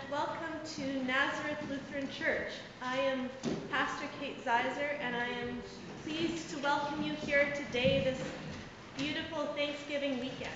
And 0.00 0.10
welcome 0.12 0.54
to 0.76 1.04
Nazareth 1.06 1.58
Lutheran 1.68 2.08
Church. 2.10 2.52
I 2.80 2.98
am 2.98 3.28
Pastor 3.72 4.06
Kate 4.20 4.44
Zeiser 4.44 4.96
and 5.00 5.16
I 5.16 5.26
am 5.26 5.60
pleased 6.04 6.50
to 6.50 6.58
welcome 6.58 7.02
you 7.02 7.14
here 7.14 7.52
today, 7.56 8.04
this 8.04 8.20
beautiful 8.96 9.46
Thanksgiving 9.56 10.20
weekend. 10.20 10.52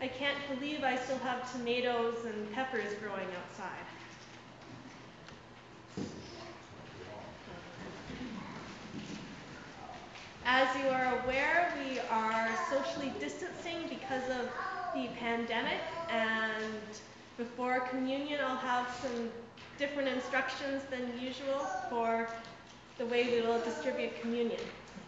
I 0.00 0.08
can't 0.08 0.38
believe 0.48 0.84
I 0.84 0.96
still 0.96 1.18
have 1.18 1.52
tomatoes 1.52 2.24
and 2.24 2.50
peppers 2.52 2.94
growing 3.02 3.28
outside. 3.36 3.84
As 10.46 10.74
you 10.78 10.88
are 10.88 11.20
aware, 11.24 11.74
we 11.84 11.98
are 12.10 12.48
socially 12.70 13.12
distancing 13.20 13.86
because 13.90 14.24
of 14.30 14.48
the 14.94 15.08
pandemic 15.18 15.80
and 16.08 16.64
before 17.38 17.80
communion 17.88 18.40
I'll 18.44 18.56
have 18.56 18.88
some 19.00 19.30
different 19.78 20.08
instructions 20.08 20.82
than 20.90 21.12
usual 21.20 21.64
for 21.88 22.28
the 22.98 23.06
way 23.06 23.28
we 23.32 23.46
will 23.46 23.60
distribute 23.60 24.20
communion. 24.20 24.60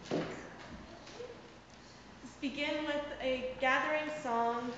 Let's 0.09 0.23
begin 2.39 2.85
with 2.85 3.03
a 3.21 3.51
gathering 3.59 4.09
song. 4.23 4.71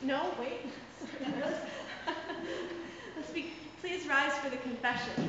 No, 0.00 0.30
wait. 0.38 0.60
Let's 3.16 3.30
be, 3.32 3.50
please 3.80 4.06
rise 4.06 4.32
for 4.34 4.48
the 4.48 4.58
confession. 4.58 5.28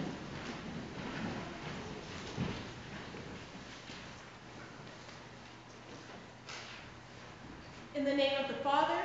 In 7.99 8.05
the 8.05 8.15
name 8.15 8.39
of 8.41 8.47
the 8.47 8.63
Father, 8.63 8.97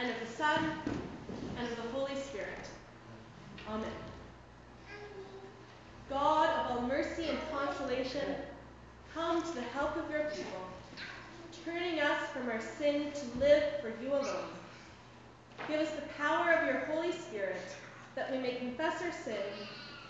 and 0.00 0.10
of 0.10 0.16
the 0.26 0.34
Son, 0.34 0.72
and 1.58 1.68
of 1.68 1.76
the 1.76 1.90
Holy 1.90 2.18
Spirit. 2.18 2.66
Amen. 3.68 3.92
God 6.08 6.48
of 6.48 6.70
all 6.70 6.88
mercy 6.88 7.26
and 7.28 7.38
consolation, 7.52 8.36
come 9.12 9.42
to 9.42 9.52
the 9.52 9.60
help 9.60 9.98
of 9.98 10.10
your 10.10 10.30
people, 10.30 10.66
turning 11.62 12.00
us 12.00 12.22
from 12.32 12.48
our 12.48 12.62
sin 12.78 13.12
to 13.12 13.38
live 13.38 13.64
for 13.82 13.92
you 14.02 14.14
alone. 14.14 14.48
Give 15.68 15.80
us 15.80 15.90
the 15.90 16.08
power 16.16 16.54
of 16.54 16.66
your 16.68 16.86
Holy 16.86 17.12
Spirit, 17.12 17.60
that 18.14 18.32
we 18.32 18.38
may 18.38 18.54
confess 18.54 19.02
our 19.02 19.12
sin, 19.12 19.44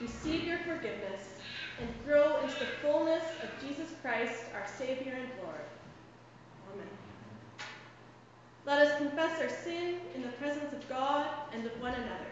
receive 0.01 0.45
your 0.45 0.59
forgiveness, 0.59 1.41
and 1.81 1.89
grow 2.07 2.37
into 2.43 2.61
the 2.61 2.71
fullness 2.83 3.25
of 3.43 3.69
Jesus 3.69 3.89
Christ, 4.01 4.45
our 4.55 4.67
Savior 4.79 5.15
and 5.15 5.29
Lord. 5.43 5.67
Amen. 6.73 6.87
Let 8.69 8.87
us 8.87 8.99
confess 8.99 9.41
our 9.41 9.49
sin 9.49 9.95
in 10.15 10.21
the 10.21 10.29
presence 10.29 10.71
of 10.75 10.87
God 10.91 11.27
and 11.55 11.65
of 11.65 11.81
one 11.81 11.95
another. 11.95 12.27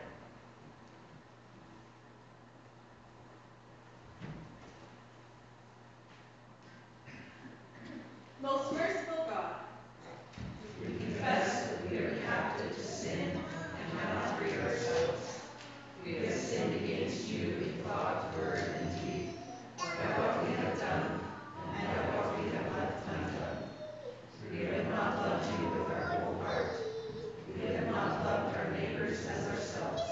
Most 8.43 8.71
merciful 8.75 9.25
God, 9.31 9.55
we 10.83 10.89
confess 10.99 11.71
that 11.71 11.91
we 11.91 11.97
are 12.01 12.19
captive 12.27 12.77
to 12.77 12.83
sin 12.83 13.31
and 13.31 13.99
cannot 13.99 14.39
free 14.39 14.53
ourselves. 14.61 15.41
We 16.05 16.17
have 16.17 16.35
sinned 16.35 16.75
against 16.85 17.29
you 17.29 17.45
in 17.47 17.83
thought, 17.89 18.37
word, 18.37 18.63
and 18.79 18.91
deed, 19.01 19.31
by 19.79 19.85
what 20.21 20.47
we 20.47 20.55
have 20.57 20.79
done 20.79 21.19
and 21.79 21.89
by 21.89 22.15
what 22.15 22.39
we 22.39 22.51
have 22.51 22.77
left 22.77 23.09
undone. 23.09 23.71
We 24.53 24.67
have 24.67 24.89
not 24.91 25.17
loved 25.17 25.61
you 25.61 25.69
with 25.71 25.91
our 25.91 26.07
whole 26.07 26.35
heart. 26.45 26.71
We 27.53 27.67
have 27.67 27.91
not 27.91 28.25
loved 28.25 28.57
our 28.57 28.71
neighbors 28.71 29.27
as 29.27 29.49
ourselves. 29.49 30.03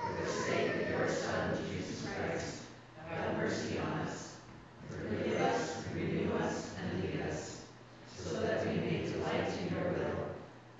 For 0.00 0.22
the 0.22 0.30
sake 0.30 0.74
of 0.76 0.90
your 0.90 1.08
Son, 1.08 1.58
Jesus 1.68 2.06
Christ, 2.06 2.58
have 3.08 3.36
mercy 3.36 3.78
on 3.78 4.06
us. 4.06 4.36
Forgive 4.88 5.40
us, 5.40 5.82
renew 5.94 6.32
us, 6.34 6.74
and 6.80 7.02
lead 7.02 7.20
us, 7.22 7.62
so 8.16 8.40
that 8.40 8.66
we 8.66 8.74
may 8.76 9.02
delight 9.02 9.50
in 9.60 9.74
your 9.74 9.92
will 9.92 10.28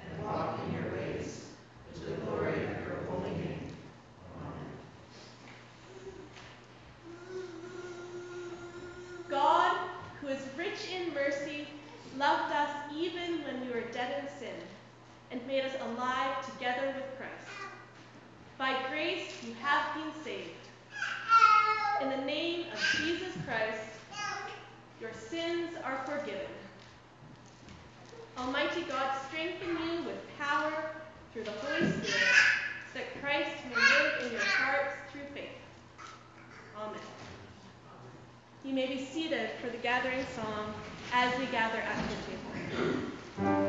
and 0.01 0.25
walk 0.25 0.61
in 0.65 0.73
your 0.73 0.93
ways, 0.93 1.47
to 1.95 2.01
the 2.01 2.13
glory 2.13 2.55
of 2.55 2.71
your 2.87 3.05
holy 3.11 3.31
name. 3.31 3.69
Amen. 4.41 4.69
God, 9.29 9.77
who 10.21 10.29
is 10.29 10.41
rich 10.57 10.89
in 10.95 11.13
mercy, 11.13 11.67
loved 12.17 12.53
us 12.53 12.71
even 12.97 13.45
when 13.45 13.61
we 13.61 13.73
were 13.73 13.87
dead 13.93 14.25
in 14.25 14.39
sin, 14.41 14.57
and 15.31 15.47
made 15.47 15.65
us 15.65 15.75
alive 15.81 16.45
together 16.53 16.87
with 16.97 17.05
Christ. 17.17 17.49
By 18.59 18.77
grace 18.91 19.28
you 19.47 19.55
have 19.63 19.95
been 19.95 20.25
saved. 20.25 20.51
In 22.01 22.11
the 22.11 22.25
name 22.25 22.67
of 22.73 22.99
Jesus 22.99 23.33
Christ, 23.45 23.83
your 25.01 25.11
sins 25.13 25.77
are 25.85 25.99
forgiven. 26.05 26.47
Almighty 28.37 28.83
God, 28.83 29.17
strengthen 29.29 29.69
you 29.69 30.03
with 30.05 30.17
power 30.39 30.91
through 31.33 31.45
the 31.45 31.51
Holy 31.51 31.91
Spirit, 31.91 32.37
so 32.93 33.01
that 33.01 33.21
Christ 33.21 33.51
may 33.69 33.83
live 33.83 34.27
in 34.27 34.33
your 34.33 34.47
hearts 34.57 34.95
through 35.13 35.23
faith. 35.35 35.49
Amen. 36.77 37.01
You 38.65 38.75
may 38.75 38.87
be 38.87 39.05
seated 39.05 39.51
for 39.61 39.71
the 39.71 39.79
gathering 39.79 40.25
song 40.35 40.75
as 41.13 41.37
we 41.39 41.47
gather 41.47 41.79
at 41.79 42.05
the 42.09 43.43
table. 43.47 43.68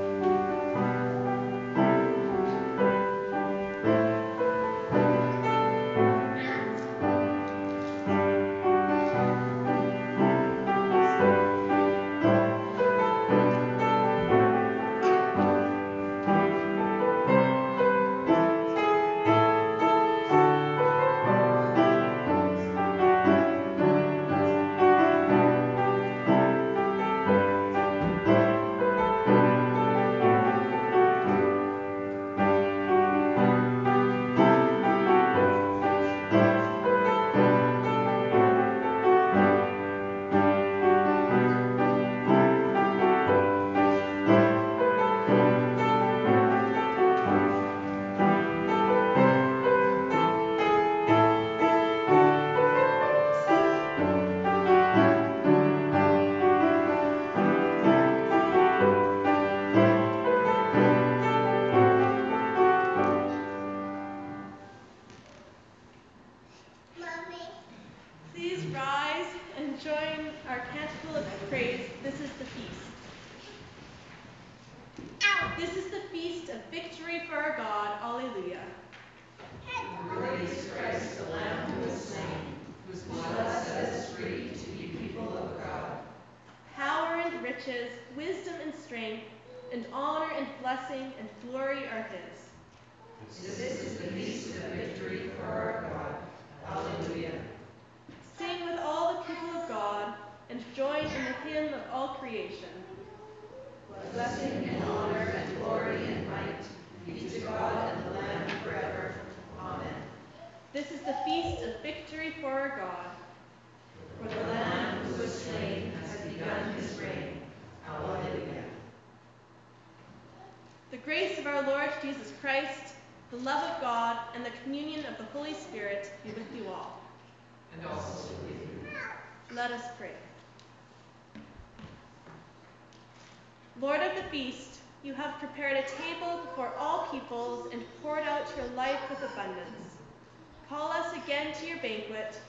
To 141.59 141.67
your 141.67 141.77
banquet, 141.79 142.39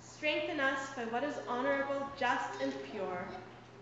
strengthen 0.00 0.60
us 0.60 0.90
by 0.94 1.04
what 1.06 1.24
is 1.24 1.34
honorable, 1.48 2.06
just, 2.18 2.60
and 2.60 2.72
pure, 2.90 3.24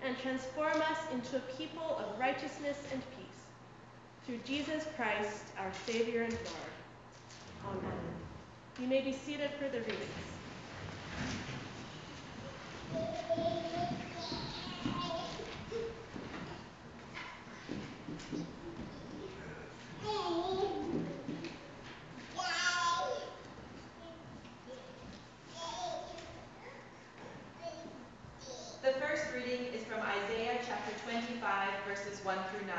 and 0.02 0.16
transform 0.18 0.80
us 0.82 0.98
into 1.12 1.36
a 1.36 1.40
people 1.58 1.98
of 1.98 2.18
righteousness 2.20 2.78
and 2.92 3.02
peace. 3.16 3.26
Through 4.26 4.38
Jesus 4.44 4.86
Christ, 4.96 5.44
our 5.58 5.72
Savior 5.86 6.22
and 6.22 6.32
Lord. 6.32 7.76
Amen. 7.76 7.98
You 8.80 8.86
may 8.86 9.00
be 9.00 9.12
seated 9.12 9.50
for 9.58 9.68
the 9.68 9.80
readings. 9.80 10.26
The 28.86 28.92
first 29.00 29.24
reading 29.34 29.66
is 29.74 29.82
from 29.82 29.98
Isaiah 30.00 30.60
chapter 30.64 30.92
25, 31.10 31.68
verses 31.88 32.24
1 32.24 32.36
through 32.50 32.68
9. 32.68 32.76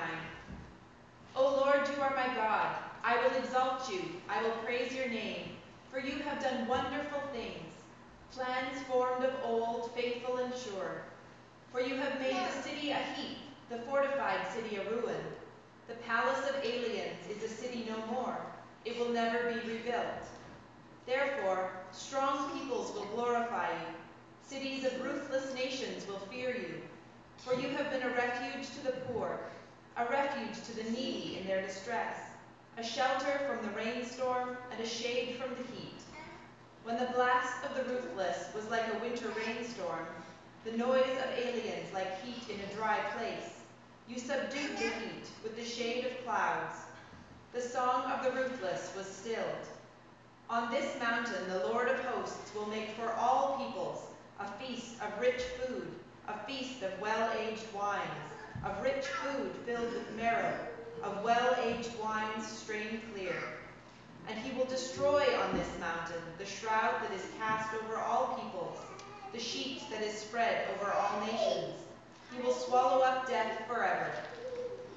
O 1.35 1.43
Lord, 1.57 1.81
you 1.93 2.01
are 2.01 2.15
my 2.15 2.33
God. 2.33 2.77
I 3.03 3.17
will 3.17 3.35
exalt 3.35 3.91
you. 3.91 3.99
I 4.29 4.41
will 4.41 4.55
praise 4.63 4.93
your 4.93 5.09
name. 5.09 5.49
For 5.91 5.99
you 5.99 6.19
have 6.19 6.41
done 6.41 6.65
wonderful 6.65 7.19
things, 7.33 7.73
plans 8.37 8.83
formed 8.87 9.25
of 9.25 9.33
old, 9.43 9.91
faithful 9.95 10.37
and 10.37 10.53
sure. 10.53 11.01
For 11.71 11.81
you 11.81 11.95
have 11.95 12.19
made 12.19 12.35
the 12.35 12.61
city 12.61 12.91
a 12.91 12.97
heap, 13.15 13.37
the 13.69 13.79
fortified 13.79 14.47
city 14.53 14.75
a 14.75 14.83
ruin. 14.91 15.21
The 15.87 15.95
palace 15.95 16.47
of 16.47 16.63
aliens 16.63 17.25
is 17.31 17.43
a 17.43 17.47
city 17.47 17.87
no 17.89 18.13
more. 18.13 18.37
It 18.85 18.99
will 18.99 19.09
never 19.09 19.51
be 19.51 19.67
rebuilt. 19.67 20.23
Therefore, 21.07 21.71
strong 21.91 22.51
peoples 22.51 22.93
will 22.93 23.05
glorify 23.15 23.69
you. 23.71 23.87
Cities 24.43 24.85
of 24.85 25.03
ruthless 25.03 25.55
nations 25.55 26.07
will 26.07 26.19
fear 26.31 26.51
you. 26.51 26.81
For 27.37 27.55
you 27.55 27.69
have 27.69 27.89
been 27.89 28.03
a 28.03 28.13
refuge 28.13 28.69
to 28.75 28.83
the 28.83 28.97
poor, 29.07 29.39
a 29.95 30.05
refuge 30.05 30.63
to 30.65 30.75
the 30.75 30.91
needy 30.91 31.39
in 31.39 31.47
their 31.47 31.61
distress, 31.63 32.19
a 32.77 32.83
shelter 32.83 33.39
from 33.47 33.65
the 33.65 33.75
rainstorm 33.75 34.57
and 34.71 34.79
a 34.79 34.87
shade 34.87 35.37
from 35.39 35.49
the 35.55 35.71
heat. 35.75 35.96
When 36.87 36.97
the 36.97 37.13
blast 37.17 37.65
of 37.65 37.75
the 37.75 37.83
ruthless 37.93 38.47
was 38.55 38.69
like 38.69 38.85
a 38.93 38.99
winter 38.99 39.27
rainstorm, 39.45 40.07
the 40.63 40.71
noise 40.71 41.17
of 41.17 41.37
aliens 41.37 41.93
like 41.93 42.23
heat 42.23 42.47
in 42.49 42.61
a 42.61 42.73
dry 42.75 42.97
place, 43.17 43.59
you 44.07 44.17
subdued 44.17 44.77
the 44.77 44.85
heat 44.85 45.27
with 45.43 45.57
the 45.57 45.65
shade 45.65 46.05
of 46.05 46.23
clouds. 46.23 46.77
The 47.51 47.59
song 47.59 48.09
of 48.09 48.23
the 48.23 48.31
ruthless 48.31 48.93
was 48.95 49.05
stilled. 49.05 49.67
On 50.49 50.71
this 50.71 50.97
mountain 50.97 51.49
the 51.49 51.67
Lord 51.67 51.89
of 51.89 51.99
hosts 52.05 52.55
will 52.55 52.67
make 52.67 52.91
for 52.91 53.11
all 53.15 53.57
peoples 53.57 54.03
a 54.39 54.49
feast 54.53 54.93
of 55.01 55.19
rich 55.19 55.41
food, 55.41 55.93
a 56.29 56.39
feast 56.47 56.83
of 56.83 57.01
well-aged 57.01 57.65
wines, 57.75 58.31
of 58.63 58.81
rich 58.81 59.07
food 59.07 59.51
filled 59.65 59.91
with 59.91 60.15
marrow, 60.15 60.57
of 61.03 61.21
well-aged 61.21 61.99
wines 62.01 62.47
strained 62.47 63.01
clear. 63.13 63.35
And 64.29 64.37
he 64.39 64.57
will 64.57 64.65
destroy 64.65 65.23
on 65.41 65.57
this 65.57 65.69
mountain 65.79 66.21
the 66.37 66.45
shroud 66.45 66.95
that 67.01 67.13
is 67.13 67.25
cast 67.37 67.73
over 67.75 67.97
all 67.97 68.35
peoples, 68.35 68.77
the 69.33 69.39
sheet 69.39 69.83
that 69.89 70.01
is 70.01 70.13
spread 70.13 70.67
over 70.75 70.91
all 70.91 71.21
nations. 71.21 71.75
He 72.35 72.41
will 72.41 72.53
swallow 72.53 73.01
up 73.03 73.27
death 73.27 73.65
forever. 73.67 74.11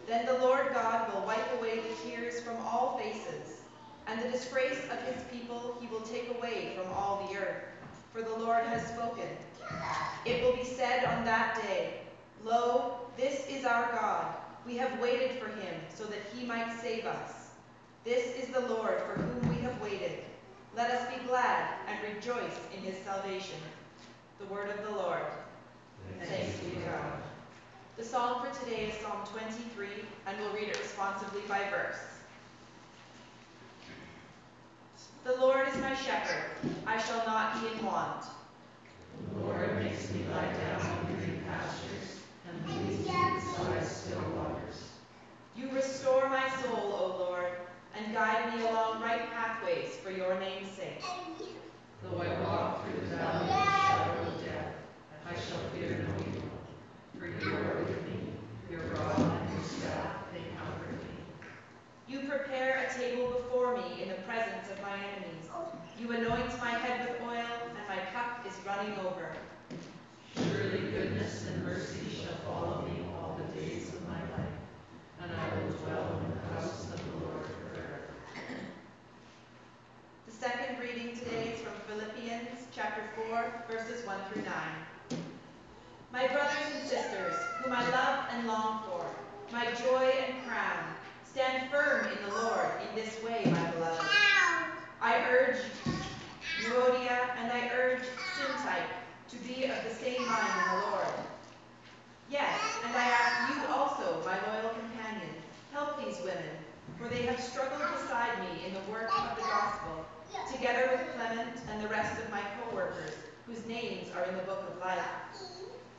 Then 0.07 0.27
the 0.27 0.39
Lord 0.39 0.71
God 0.75 1.15
will 1.15 1.25
wipe 1.25 1.59
away 1.59 1.77
the 1.77 2.11
tears 2.11 2.41
from 2.41 2.57
all 2.67 2.99
faces, 2.99 3.61
and 4.09 4.21
the 4.21 4.29
disgrace 4.29 4.83
of 4.91 5.15
his 5.15 5.23
people 5.31 5.77
he 5.81 5.87
will 5.87 6.01
take 6.01 6.29
away 6.37 6.77
from 6.77 6.93
all 6.93 7.29
the 7.29 7.39
earth. 7.39 7.65
For 8.13 8.23
the 8.23 8.37
Lord 8.37 8.65
has 8.65 8.85
spoken. 8.89 9.29
It 10.25 10.43
will 10.43 10.57
be 10.57 10.65
said 10.65 11.05
on 11.05 11.25
that 11.25 11.63
day, 11.63 12.01
Lo, 12.45 12.97
this 13.17 13.47
is 13.49 13.65
our 13.65 13.93
God. 13.93 14.35
We 14.67 14.77
have 14.79 14.99
waited 15.01 15.39
for 15.39 15.49
him 15.49 15.75
so 15.95 16.05
that 16.05 16.19
he 16.35 16.45
might 16.45 16.81
save 16.81 17.07
us. 17.07 17.40
This 18.05 18.35
is 18.37 18.49
the 18.49 18.61
Lord 18.61 18.99
for 19.03 19.21
whom 19.21 19.51
we 19.51 19.63
have 19.63 19.79
waited. 19.81 20.25
Let 20.75 20.91
us 20.91 21.13
be 21.13 21.23
glad 21.27 21.69
and 21.87 21.99
rejoice 22.15 22.59
in 22.75 22.83
his 22.83 22.97
salvation. 23.05 23.59
The 24.39 24.47
word 24.47 24.71
of 24.71 24.83
the 24.85 24.93
Lord. 24.93 25.23
Thanks 26.23 26.59
be 26.61 26.71
to 26.71 26.87
God. 26.87 27.23
The 27.99 28.05
psalm 28.05 28.43
for 28.43 28.65
today 28.65 28.87
is 28.87 28.95
Psalm 29.03 29.21
23, 29.27 29.87
and 30.27 30.39
we'll 30.39 30.53
read 30.55 30.69
it 30.69 30.79
responsively 30.79 31.43
by 31.47 31.59
verse. 31.71 31.99
The 35.25 35.37
Lord 35.37 35.69
is 35.69 35.77
my 35.83 35.95
shepherd, 35.95 36.51
I 36.87 36.99
shall 36.99 37.27
not 37.27 37.61
be 37.61 37.69
in 37.69 37.85
want. 37.85 38.25
The 39.35 39.41
Lord 39.45 39.83
makes 39.83 40.11
me 40.13 40.25
lie 40.33 40.53
down 40.55 41.07
in 41.11 41.17
green 41.17 41.43
pastures 41.47 42.21
and 42.49 42.89
leads 42.89 43.07
me 43.07 43.13
beside 43.35 43.87
still 43.87 44.23
waters. 44.35 44.89
You 45.55 45.71
restore 45.73 46.31
my 46.31 46.49
soul, 46.63 46.99
O 46.99 47.17
Lord, 47.19 47.51
and 48.01 48.15
guide 48.15 48.57
me 48.57 48.63
along 48.67 49.03
right 49.03 49.31
pathways 49.33 49.97
for 50.03 50.11
your 50.11 50.39
name's 50.41 50.71
sake. 50.71 51.05
Though 52.03 52.17
I 52.17 52.41
walk 52.41 52.83
through 52.83 53.01
the 53.01 53.15
valley 53.15 53.41
of 53.41 53.49
the 53.49 53.53
shadow 53.53 54.23
of 54.23 54.45
death, 54.45 54.73
I 55.29 55.35
shall 55.35 55.61
fear 55.75 56.07
no 56.09 56.25
evil. 56.25 56.49
For 57.19 57.27
you 57.27 57.57
are 57.57 57.85
with 57.85 58.03
me, 58.09 58.33
your 58.71 58.81
rod 58.95 59.21
and 59.21 59.53
your 59.53 59.65
staff, 59.65 60.33
they 60.33 60.41
comfort 60.57 60.97
me. 60.97 61.13
You 62.09 62.21
prepare 62.27 62.89
a 62.89 62.99
table 62.99 63.27
before 63.33 63.77
me 63.77 64.03
in 64.03 64.09
the 64.09 64.23
presence 64.25 64.71
of 64.71 64.81
my 64.81 64.97
enemies. 64.97 65.45
You 66.01 66.11
anoint 66.13 66.59
my 66.59 66.71
head 66.71 67.07
with 67.07 67.21
oil, 67.29 67.53
and 67.69 67.87
my 67.87 68.01
cup 68.15 68.47
is 68.47 68.55
running 68.65 68.97
over. 69.01 69.33
Surely 70.37 70.91
goodness 70.91 71.47
and 71.49 71.63
mercy 71.67 72.07
shall 72.09 72.39
follow 72.47 72.81
me 72.87 73.05
all 73.13 73.37
the 73.37 73.61
days 73.61 73.89
of 73.89 74.09
my 74.09 74.21
life, 74.39 74.57
and 75.21 75.31
I 75.31 75.55
will 75.57 75.73
dwell 75.85 76.23
in 76.25 76.31
the 76.41 76.55
house 76.55 76.85
of 76.95 76.97
the 76.97 77.27
Lord 77.27 77.60
second 80.41 80.79
reading 80.81 81.15
today 81.19 81.53
is 81.53 81.61
from 81.61 81.75
Philippians 81.87 82.65
chapter 82.75 83.03
4, 83.29 83.65
verses 83.71 84.07
1 84.07 84.17
through 84.33 84.41
9. 84.41 84.55
My 86.15 86.29
brothers 86.29 86.57
and 86.81 86.89
sisters, 86.89 87.35
whom 87.63 87.75
I 87.75 87.87
love 87.91 88.25
and 88.33 88.47
long 88.47 88.85
for, 88.89 89.05
my 89.53 89.67
joy 89.67 90.11
and 90.25 90.49
crown, 90.49 90.83
stand 91.31 91.71
firm 91.71 92.07
in 92.07 92.27
the 92.27 92.35
Lord 92.37 92.71
in 92.89 92.97
this 92.97 93.23
way, 93.23 93.53
my 93.53 93.71
beloved. 93.73 94.09
I 95.03 95.27
urge 95.29 95.59
Euodia 96.65 97.37
and 97.37 97.53
I 97.53 97.71
urge 97.75 98.01
Syntyche 98.35 98.97
to 99.29 99.37
be 99.47 99.65
of 99.65 99.77
the 99.85 99.95
same 99.95 100.25
mind 100.25 100.53
in 100.57 100.81
the 100.81 100.87
Lord. 100.87 101.15
Yes, 102.31 102.59
and 102.87 102.97
I 102.97 103.05
ask 103.05 103.55
you 103.55 103.75
also, 103.75 104.23
my 104.25 104.39
loyal 104.49 104.71
companion, 104.71 105.35
help 105.75 106.03
these 106.03 106.17
women, 106.21 106.57
for 106.97 107.09
they 107.09 107.27
have 107.27 107.39
struggled 107.39 107.83
beside 107.93 108.39
me 108.41 108.65
in 108.67 108.73
the 108.73 108.91
work 108.91 109.11
of 109.19 109.37
the 109.37 109.43
gospel, 109.43 110.07
together 110.53 110.91
with 110.93 111.15
Clement 111.15 111.57
and 111.71 111.83
the 111.83 111.89
rest 111.89 112.21
of 112.21 112.31
my 112.31 112.41
co-workers, 112.41 113.15
whose 113.47 113.65
names 113.67 114.09
are 114.17 114.25
in 114.25 114.37
the 114.37 114.43
book 114.43 114.65
of 114.69 114.81
life. 114.81 115.01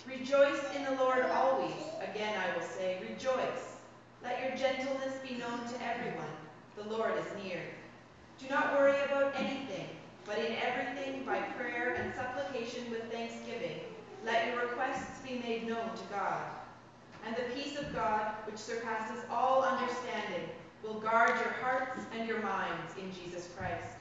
Rejoice 0.08 0.62
in 0.76 0.84
the 0.86 1.04
Lord 1.04 1.26
always. 1.26 1.76
Again 2.02 2.34
I 2.38 2.58
will 2.58 2.66
say, 2.66 3.02
rejoice. 3.10 3.78
Let 4.24 4.42
your 4.42 4.56
gentleness 4.58 5.16
be 5.28 5.36
known 5.36 5.60
to 5.68 5.86
everyone. 5.86 6.26
The 6.78 6.90
Lord 6.90 7.14
is 7.18 7.44
near. 7.44 7.62
Do 8.40 8.48
not 8.50 8.74
worry 8.74 8.96
about 9.06 9.34
anything, 9.36 9.88
but 10.26 10.40
in 10.40 10.56
everything 10.56 11.24
by 11.26 11.40
prayer 11.40 11.96
and 11.96 12.14
supplication 12.16 12.90
with 12.90 13.12
thanksgiving, 13.12 13.80
let 14.26 14.48
your 14.48 14.62
requests 14.68 15.22
be 15.28 15.40
made 15.40 15.68
known 15.68 15.90
to 15.96 16.04
God. 16.10 16.44
And 17.26 17.36
the 17.36 17.54
peace 17.54 17.78
of 17.78 17.94
God, 17.94 18.34
which 18.46 18.58
surpasses 18.58 19.24
all 19.30 19.64
understanding, 19.64 20.50
will 20.84 21.00
guard 21.00 21.30
your 21.30 21.54
hearts 21.62 22.02
and 22.18 22.28
your 22.28 22.42
minds 22.42 22.94
in 22.98 23.12
Jesus 23.14 23.50
Christ. 23.56 24.01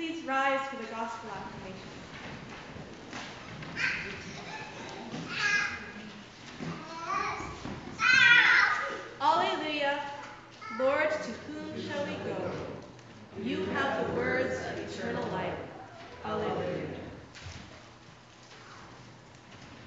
Please 0.00 0.24
rise 0.24 0.66
for 0.70 0.76
the 0.76 0.84
gospel 0.84 1.28
acclamation. 1.28 1.76
Alleluia. 9.20 10.00
Lord, 10.78 11.10
to 11.10 11.32
whom 11.52 11.82
shall 11.86 12.06
we 12.06 12.14
go? 12.24 12.50
You 13.44 13.66
have 13.74 14.06
the 14.06 14.14
words 14.14 14.54
of 14.54 14.78
eternal 14.78 15.28
life. 15.32 15.52
Alleluia. 16.24 16.86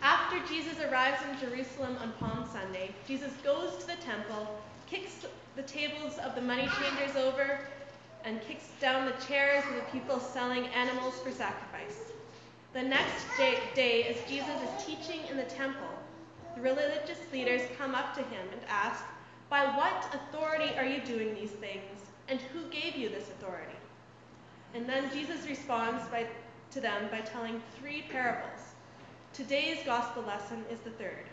After 0.03 0.37
Jesus 0.47 0.77
arrives 0.91 1.23
in 1.27 1.49
Jerusalem 1.49 1.97
on 1.99 2.11
Palm 2.19 2.47
Sunday, 2.53 2.93
Jesus 3.07 3.31
goes 3.43 3.77
to 3.77 3.87
the 3.87 3.95
temple, 3.95 4.61
kicks 4.85 5.25
the 5.55 5.63
tables 5.63 6.19
of 6.19 6.35
the 6.35 6.41
money 6.41 6.69
changers 6.79 7.15
over, 7.15 7.61
and 8.25 8.41
kicks 8.41 8.69
down 8.79 9.05
the 9.05 9.25
chairs 9.25 9.63
of 9.69 9.75
the 9.75 9.91
people 9.91 10.19
selling 10.19 10.65
animals 10.67 11.15
for 11.19 11.31
sacrifice. 11.31 12.11
The 12.73 12.81
next 12.81 13.25
day, 13.37 14.03
as 14.03 14.29
Jesus 14.29 14.55
is 14.61 14.85
teaching 14.85 15.19
in 15.29 15.37
the 15.37 15.43
temple, 15.43 15.89
the 16.55 16.61
religious 16.61 17.19
leaders 17.31 17.61
come 17.77 17.93
up 17.95 18.15
to 18.15 18.21
him 18.21 18.47
and 18.51 18.61
ask, 18.67 19.03
By 19.49 19.65
what 19.65 20.15
authority 20.15 20.73
are 20.77 20.85
you 20.85 21.01
doing 21.01 21.35
these 21.35 21.51
things? 21.51 21.83
And 22.29 22.39
who 22.39 22.63
gave 22.69 22.95
you 22.95 23.09
this 23.09 23.29
authority? 23.29 23.77
And 24.73 24.87
then 24.87 25.11
Jesus 25.13 25.47
responds 25.47 26.03
by, 26.07 26.25
to 26.71 26.81
them 26.81 27.09
by 27.11 27.21
telling 27.21 27.61
three 27.79 28.03
parables. 28.09 28.59
Today's 29.33 29.79
gospel 29.85 30.23
lesson 30.23 30.63
is 30.71 30.79
the 30.79 30.91
third. 30.91 31.25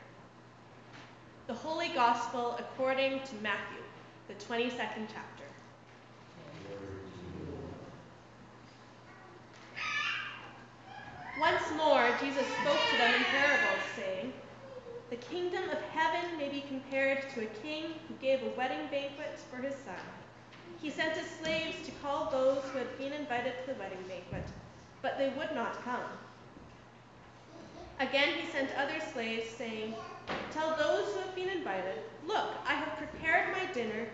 The 1.47 1.55
Holy 1.55 1.89
Gospel 1.89 2.57
according 2.59 3.21
to 3.21 3.35
Matthew, 3.43 3.83
the 4.29 4.35
22nd 4.35 5.07
chapter. 5.13 5.40
Once 11.41 11.73
more, 11.75 12.07
Jesus 12.21 12.45
spoke 12.61 12.79
to 12.91 12.99
them 12.99 13.15
in 13.15 13.25
parables, 13.25 13.83
saying, 13.97 14.31
The 15.09 15.17
kingdom 15.17 15.71
of 15.71 15.81
heaven 15.91 16.37
may 16.37 16.51
be 16.51 16.63
compared 16.69 17.31
to 17.31 17.41
a 17.41 17.63
king 17.63 17.95
who 18.07 18.15
gave 18.21 18.43
a 18.43 18.55
wedding 18.59 18.87
banquet 18.91 19.41
for 19.51 19.57
his 19.57 19.75
son. 19.75 20.05
He 20.83 20.91
sent 20.91 21.17
his 21.17 21.31
slaves 21.43 21.79
to 21.87 21.93
call 22.03 22.31
those 22.31 22.63
who 22.65 22.77
had 22.77 22.99
been 22.99 23.15
invited 23.15 23.55
to 23.65 23.73
the 23.73 23.79
wedding 23.79 24.05
banquet, 24.07 24.53
but 25.01 25.17
they 25.17 25.31
would 25.31 25.55
not 25.55 25.83
come. 25.83 26.05
Again, 28.01 28.35
he 28.39 28.47
sent 28.53 28.77
other 28.77 29.01
slaves, 29.15 29.49
saying, 29.49 29.95
Tell 30.51 30.77
those 30.77 31.15
who 31.15 31.21
have 31.21 31.35
been 31.35 31.49
invited, 31.49 32.01
Look, 32.27 32.51
I 32.67 32.75
have 32.75 32.99
prepared 32.99 33.57
my 33.57 33.65
dinner. 33.73 34.09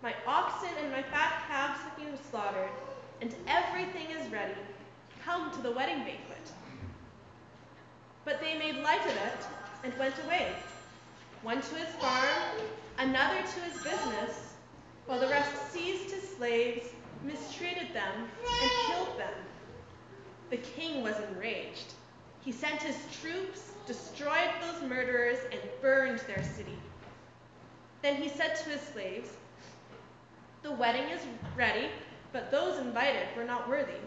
My 0.00 0.14
oxen 0.28 0.70
and 0.80 0.92
my 0.92 1.02
fat 1.02 1.42
calves 1.48 1.80
have 1.80 1.96
been 1.96 2.16
slaughtered, 2.30 2.70
and 3.20 3.34
everything 3.48 4.12
is 4.16 4.30
ready. 4.30 4.54
Come 5.24 5.50
to 5.50 5.60
the 5.60 5.72
wedding 5.72 6.04
banquet. 6.04 6.52
But 8.28 8.42
they 8.42 8.58
made 8.58 8.84
light 8.84 9.00
of 9.06 9.16
it 9.16 9.46
and 9.84 9.98
went 9.98 10.14
away, 10.26 10.52
one 11.40 11.62
to 11.62 11.74
his 11.76 11.88
farm, 11.94 12.60
another 12.98 13.40
to 13.40 13.60
his 13.60 13.82
business, 13.82 14.52
while 15.06 15.18
the 15.18 15.28
rest 15.28 15.72
seized 15.72 16.10
his 16.10 16.36
slaves, 16.36 16.88
mistreated 17.24 17.94
them, 17.94 18.28
and 18.60 18.70
killed 18.86 19.18
them. 19.18 19.32
The 20.50 20.58
king 20.58 21.02
was 21.02 21.14
enraged. 21.30 21.94
He 22.44 22.52
sent 22.52 22.82
his 22.82 22.98
troops, 23.22 23.72
destroyed 23.86 24.50
those 24.60 24.82
murderers, 24.86 25.38
and 25.50 25.62
burned 25.80 26.18
their 26.26 26.42
city. 26.42 26.78
Then 28.02 28.16
he 28.16 28.28
said 28.28 28.56
to 28.56 28.68
his 28.68 28.82
slaves, 28.82 29.30
The 30.62 30.72
wedding 30.72 31.08
is 31.08 31.22
ready, 31.56 31.88
but 32.34 32.50
those 32.50 32.78
invited 32.78 33.26
were 33.34 33.44
not 33.44 33.70
worthy. 33.70 34.02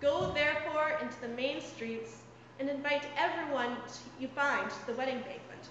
Go 0.00 0.32
therefore 0.32 0.98
into 1.00 1.20
the 1.20 1.28
main 1.28 1.60
streets 1.60 2.21
and 2.62 2.70
invite 2.70 3.02
everyone 3.16 3.76
you 4.20 4.28
find 4.28 4.70
to 4.70 4.86
the 4.86 4.92
wedding 4.92 5.16
banquet. 5.16 5.66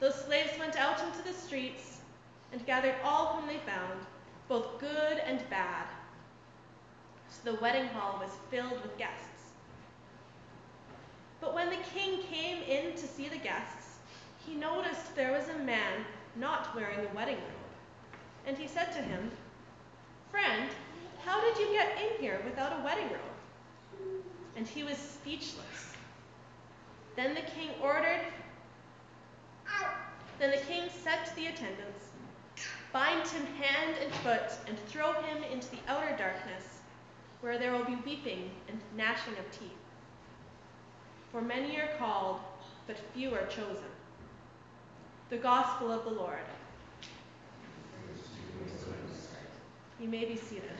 Those 0.00 0.14
slaves 0.14 0.58
went 0.58 0.76
out 0.76 0.98
into 1.04 1.22
the 1.22 1.34
streets 1.34 1.98
and 2.52 2.64
gathered 2.64 2.94
all 3.04 3.36
whom 3.36 3.46
they 3.46 3.58
found, 3.58 4.00
both 4.48 4.80
good 4.80 5.18
and 5.18 5.40
bad. 5.50 5.84
So 7.28 7.52
the 7.52 7.60
wedding 7.60 7.86
hall 7.88 8.18
was 8.18 8.30
filled 8.50 8.82
with 8.82 8.96
guests. 8.96 9.52
But 11.38 11.54
when 11.54 11.68
the 11.68 11.84
king 11.94 12.22
came 12.22 12.62
in 12.62 12.92
to 12.92 13.06
see 13.06 13.28
the 13.28 13.36
guests, 13.36 13.98
he 14.46 14.54
noticed 14.54 15.14
there 15.14 15.32
was 15.32 15.50
a 15.50 15.64
man 15.64 16.06
not 16.34 16.74
wearing 16.74 17.00
a 17.00 17.14
wedding 17.14 17.36
robe. 17.36 18.16
And 18.46 18.56
he 18.56 18.66
said 18.66 18.90
to 18.92 19.02
him, 19.02 19.30
Friend, 20.30 20.70
how 21.26 21.42
did 21.42 21.58
you 21.58 21.70
get 21.72 21.98
in 22.00 22.22
here 22.22 22.40
without 22.42 22.72
a 22.72 22.82
wedding 22.82 23.10
robe? 23.10 23.31
And 24.56 24.66
he 24.66 24.84
was 24.84 24.96
speechless. 24.96 25.94
Then 27.16 27.34
the 27.34 27.42
king 27.42 27.70
ordered, 27.82 28.20
then 30.38 30.50
the 30.50 30.64
king 30.66 30.88
said 31.02 31.24
to 31.26 31.36
the 31.36 31.46
attendants, 31.46 32.08
Bind 32.92 33.26
him 33.28 33.46
hand 33.46 33.96
and 34.02 34.12
foot 34.16 34.52
and 34.66 34.78
throw 34.86 35.12
him 35.12 35.42
into 35.44 35.70
the 35.70 35.78
outer 35.88 36.14
darkness, 36.16 36.80
where 37.40 37.58
there 37.58 37.72
will 37.72 37.84
be 37.84 37.96
weeping 38.04 38.50
and 38.68 38.78
gnashing 38.96 39.34
of 39.38 39.50
teeth. 39.50 39.70
For 41.30 41.40
many 41.40 41.78
are 41.78 41.88
called, 41.98 42.40
but 42.86 42.98
few 43.14 43.34
are 43.34 43.46
chosen. 43.46 43.90
The 45.30 45.38
Gospel 45.38 45.90
of 45.90 46.04
the 46.04 46.10
Lord. 46.10 46.44
You 49.98 50.08
may 50.08 50.24
be 50.24 50.36
seated. 50.36 50.72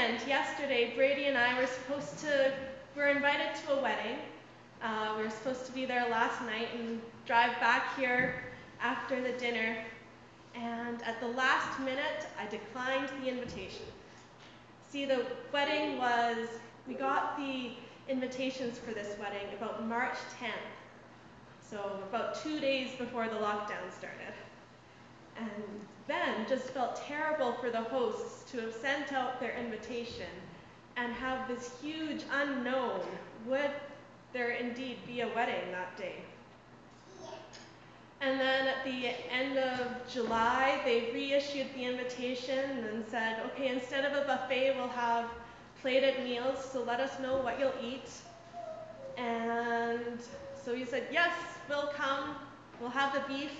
Yesterday, 0.00 0.94
Brady 0.94 1.26
and 1.26 1.36
I 1.36 1.60
were 1.60 1.66
supposed 1.66 2.18
to, 2.20 2.52
we 2.96 3.02
were 3.02 3.08
invited 3.08 3.54
to 3.66 3.72
a 3.74 3.82
wedding. 3.82 4.16
Uh, 4.82 5.14
we 5.16 5.24
were 5.24 5.30
supposed 5.30 5.66
to 5.66 5.72
be 5.72 5.84
there 5.84 6.08
last 6.08 6.40
night 6.42 6.68
and 6.74 7.02
drive 7.26 7.58
back 7.60 7.94
here 7.98 8.36
after 8.80 9.20
the 9.20 9.32
dinner. 9.32 9.76
And 10.54 11.02
at 11.02 11.20
the 11.20 11.28
last 11.28 11.78
minute, 11.80 12.26
I 12.38 12.46
declined 12.46 13.10
the 13.22 13.28
invitation. 13.28 13.84
See, 14.90 15.04
the 15.04 15.26
wedding 15.52 15.98
was, 15.98 16.48
we 16.88 16.94
got 16.94 17.36
the 17.36 17.72
invitations 18.08 18.78
for 18.78 18.92
this 18.92 19.18
wedding 19.18 19.52
about 19.58 19.86
March 19.86 20.16
10th. 20.40 20.70
So, 21.70 22.00
about 22.08 22.42
two 22.42 22.58
days 22.58 22.96
before 22.96 23.28
the 23.28 23.36
lockdown 23.36 23.92
started. 23.96 24.34
And 25.36 25.80
then 26.10 26.46
just 26.48 26.70
felt 26.70 26.96
terrible 27.06 27.52
for 27.54 27.70
the 27.70 27.82
hosts 27.82 28.50
to 28.50 28.60
have 28.60 28.74
sent 28.74 29.12
out 29.12 29.38
their 29.40 29.56
invitation 29.56 30.26
and 30.96 31.12
have 31.12 31.46
this 31.46 31.70
huge 31.80 32.22
unknown 32.32 33.00
would 33.46 33.70
there 34.32 34.50
indeed 34.50 34.98
be 35.06 35.20
a 35.20 35.28
wedding 35.28 35.70
that 35.72 35.96
day. 35.96 36.16
And 38.20 38.38
then 38.38 38.66
at 38.66 38.84
the 38.84 39.08
end 39.32 39.56
of 39.56 39.86
July, 40.12 40.80
they 40.84 41.10
reissued 41.12 41.68
the 41.74 41.84
invitation 41.84 42.84
and 42.92 43.04
said, 43.10 43.40
okay, 43.46 43.68
instead 43.68 44.04
of 44.04 44.12
a 44.12 44.26
buffet, 44.26 44.74
we'll 44.76 44.88
have 44.88 45.24
plated 45.80 46.22
meals, 46.22 46.62
so 46.70 46.82
let 46.82 47.00
us 47.00 47.18
know 47.20 47.38
what 47.38 47.58
you'll 47.58 47.72
eat. 47.82 48.10
And 49.16 50.18
so 50.62 50.74
he 50.74 50.84
said, 50.84 51.04
yes, 51.10 51.32
we'll 51.68 51.88
come, 51.94 52.36
we'll 52.78 52.90
have 52.90 53.14
the 53.14 53.22
beef, 53.32 53.52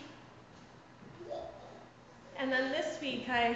and 2.41 2.51
then 2.51 2.73
this 2.73 2.99
week 3.03 3.29
I 3.29 3.55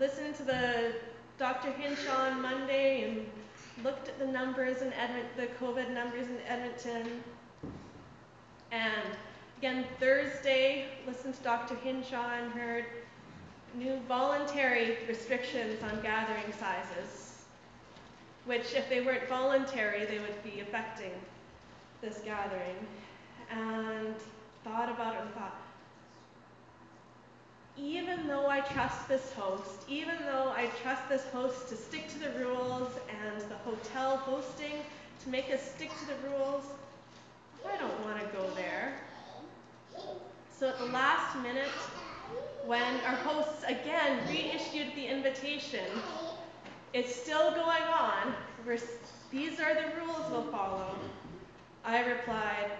listened 0.00 0.34
to 0.36 0.42
the 0.42 0.94
Dr. 1.38 1.70
Hinshaw 1.72 2.30
on 2.30 2.40
Monday 2.40 3.04
and 3.04 3.84
looked 3.84 4.08
at 4.08 4.18
the 4.18 4.26
numbers 4.26 4.80
in 4.80 4.90
Edmonton, 4.94 5.28
the 5.36 5.48
COVID 5.62 5.92
numbers 5.92 6.26
in 6.28 6.38
Edmonton. 6.48 7.22
And 8.72 9.16
again, 9.58 9.84
Thursday, 10.00 10.86
listened 11.06 11.34
to 11.34 11.42
Dr. 11.42 11.74
Hinshaw 11.74 12.38
and 12.42 12.50
heard 12.52 12.86
new 13.74 13.98
voluntary 14.08 14.96
restrictions 15.06 15.82
on 15.82 16.00
gathering 16.00 16.52
sizes, 16.58 17.44
which, 18.46 18.72
if 18.72 18.88
they 18.88 19.02
weren't 19.02 19.28
voluntary, 19.28 20.06
they 20.06 20.20
would 20.20 20.42
be 20.42 20.60
affecting 20.60 21.12
this 22.00 22.22
gathering. 22.24 22.76
And 23.50 24.14
thought 24.64 24.88
about 24.88 25.16
it 25.16 25.20
and 25.20 25.34
thought, 25.34 25.63
even 27.76 28.28
though 28.28 28.48
I 28.48 28.60
trust 28.60 29.08
this 29.08 29.32
host, 29.32 29.82
even 29.88 30.16
though 30.26 30.52
I 30.56 30.70
trust 30.82 31.08
this 31.08 31.24
host 31.32 31.68
to 31.68 31.76
stick 31.76 32.08
to 32.10 32.18
the 32.18 32.30
rules 32.44 32.90
and 33.08 33.40
the 33.50 33.56
hotel 33.56 34.16
hosting 34.16 34.74
to 35.24 35.28
make 35.28 35.50
us 35.50 35.72
stick 35.74 35.90
to 35.90 36.06
the 36.06 36.28
rules, 36.30 36.64
I 37.68 37.76
don't 37.78 38.00
want 38.04 38.20
to 38.20 38.26
go 38.36 38.48
there. 38.54 38.94
So 40.56 40.68
at 40.68 40.78
the 40.78 40.86
last 40.86 41.36
minute, 41.42 41.68
when 42.64 43.00
our 43.06 43.16
hosts 43.16 43.64
again 43.64 44.20
reissued 44.28 44.94
the 44.94 45.06
invitation, 45.06 45.84
it's 46.92 47.14
still 47.14 47.50
going 47.50 47.82
on. 47.82 48.34
We're, 48.64 48.78
these 49.30 49.58
are 49.58 49.74
the 49.74 50.00
rules 50.00 50.30
we'll 50.30 50.50
follow. 50.52 50.94
I 51.84 52.04
replied, 52.06 52.70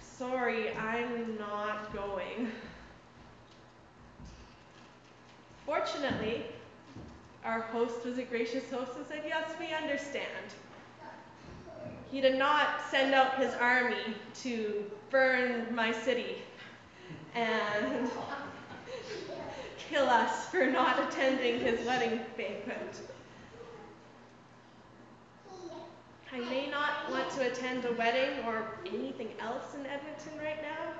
Sorry, 0.00 0.74
I'm 0.76 1.38
not 1.38 1.94
going. 1.94 2.50
Fortunately, 5.66 6.44
our 7.44 7.60
host 7.60 8.04
was 8.04 8.18
a 8.18 8.22
gracious 8.22 8.70
host 8.70 8.92
and 8.96 9.06
said, 9.06 9.22
Yes, 9.26 9.50
we 9.58 9.72
understand. 9.72 10.28
He 12.10 12.20
did 12.20 12.38
not 12.38 12.80
send 12.90 13.14
out 13.14 13.38
his 13.38 13.52
army 13.54 14.14
to 14.42 14.84
burn 15.10 15.74
my 15.74 15.90
city 15.90 16.36
and 17.34 18.10
kill 19.78 20.06
us 20.06 20.46
for 20.46 20.66
not 20.66 21.02
attending 21.08 21.60
his 21.60 21.84
wedding 21.86 22.20
banquet. 22.36 23.00
I 26.32 26.40
may 26.40 26.68
not 26.68 27.10
want 27.10 27.30
to 27.32 27.50
attend 27.50 27.84
a 27.84 27.92
wedding 27.92 28.44
or 28.44 28.66
anything 28.86 29.28
else 29.40 29.74
in 29.74 29.86
Edmonton 29.86 30.38
right 30.38 30.60
now, 30.62 30.92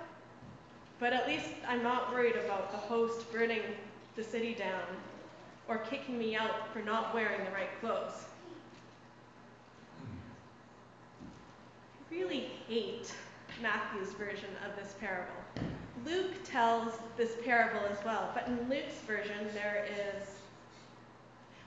but 1.00 1.12
at 1.12 1.26
least 1.26 1.48
I'm 1.66 1.82
not 1.82 2.12
worried 2.12 2.36
about 2.36 2.70
the 2.70 2.78
host 2.78 3.30
burning 3.32 3.62
the 4.16 4.22
city 4.22 4.54
down 4.54 4.82
or 5.68 5.78
kicking 5.78 6.18
me 6.18 6.36
out 6.36 6.72
for 6.72 6.80
not 6.80 7.14
wearing 7.14 7.44
the 7.44 7.50
right 7.50 7.80
clothes. 7.80 8.24
I 12.00 12.14
really 12.14 12.50
hate 12.68 13.12
Matthew's 13.62 14.12
version 14.12 14.50
of 14.68 14.76
this 14.76 14.94
parable. 15.00 15.32
Luke 16.04 16.34
tells 16.44 16.92
this 17.16 17.32
parable 17.44 17.80
as 17.90 18.04
well, 18.04 18.30
but 18.34 18.46
in 18.46 18.68
Luke's 18.68 19.00
version, 19.06 19.48
there 19.54 19.86
is 19.90 20.28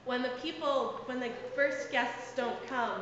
when 0.05 0.21
the 0.21 0.31
people, 0.41 1.01
when 1.05 1.19
the 1.19 1.31
first 1.53 1.91
guests 1.91 2.33
don't 2.35 2.65
come, 2.67 3.01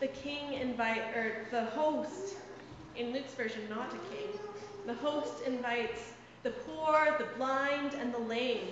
the 0.00 0.06
king 0.08 0.54
invite, 0.54 1.02
or 1.14 1.46
the 1.50 1.66
host, 1.66 2.36
in 2.96 3.12
Luke's 3.12 3.34
version, 3.34 3.60
not 3.68 3.92
a 3.92 4.14
king, 4.14 4.28
the 4.86 4.94
host 4.94 5.42
invites 5.46 6.00
the 6.48 6.54
poor, 6.72 7.14
the 7.18 7.26
blind, 7.36 7.92
and 8.00 8.12
the 8.12 8.18
lame 8.18 8.68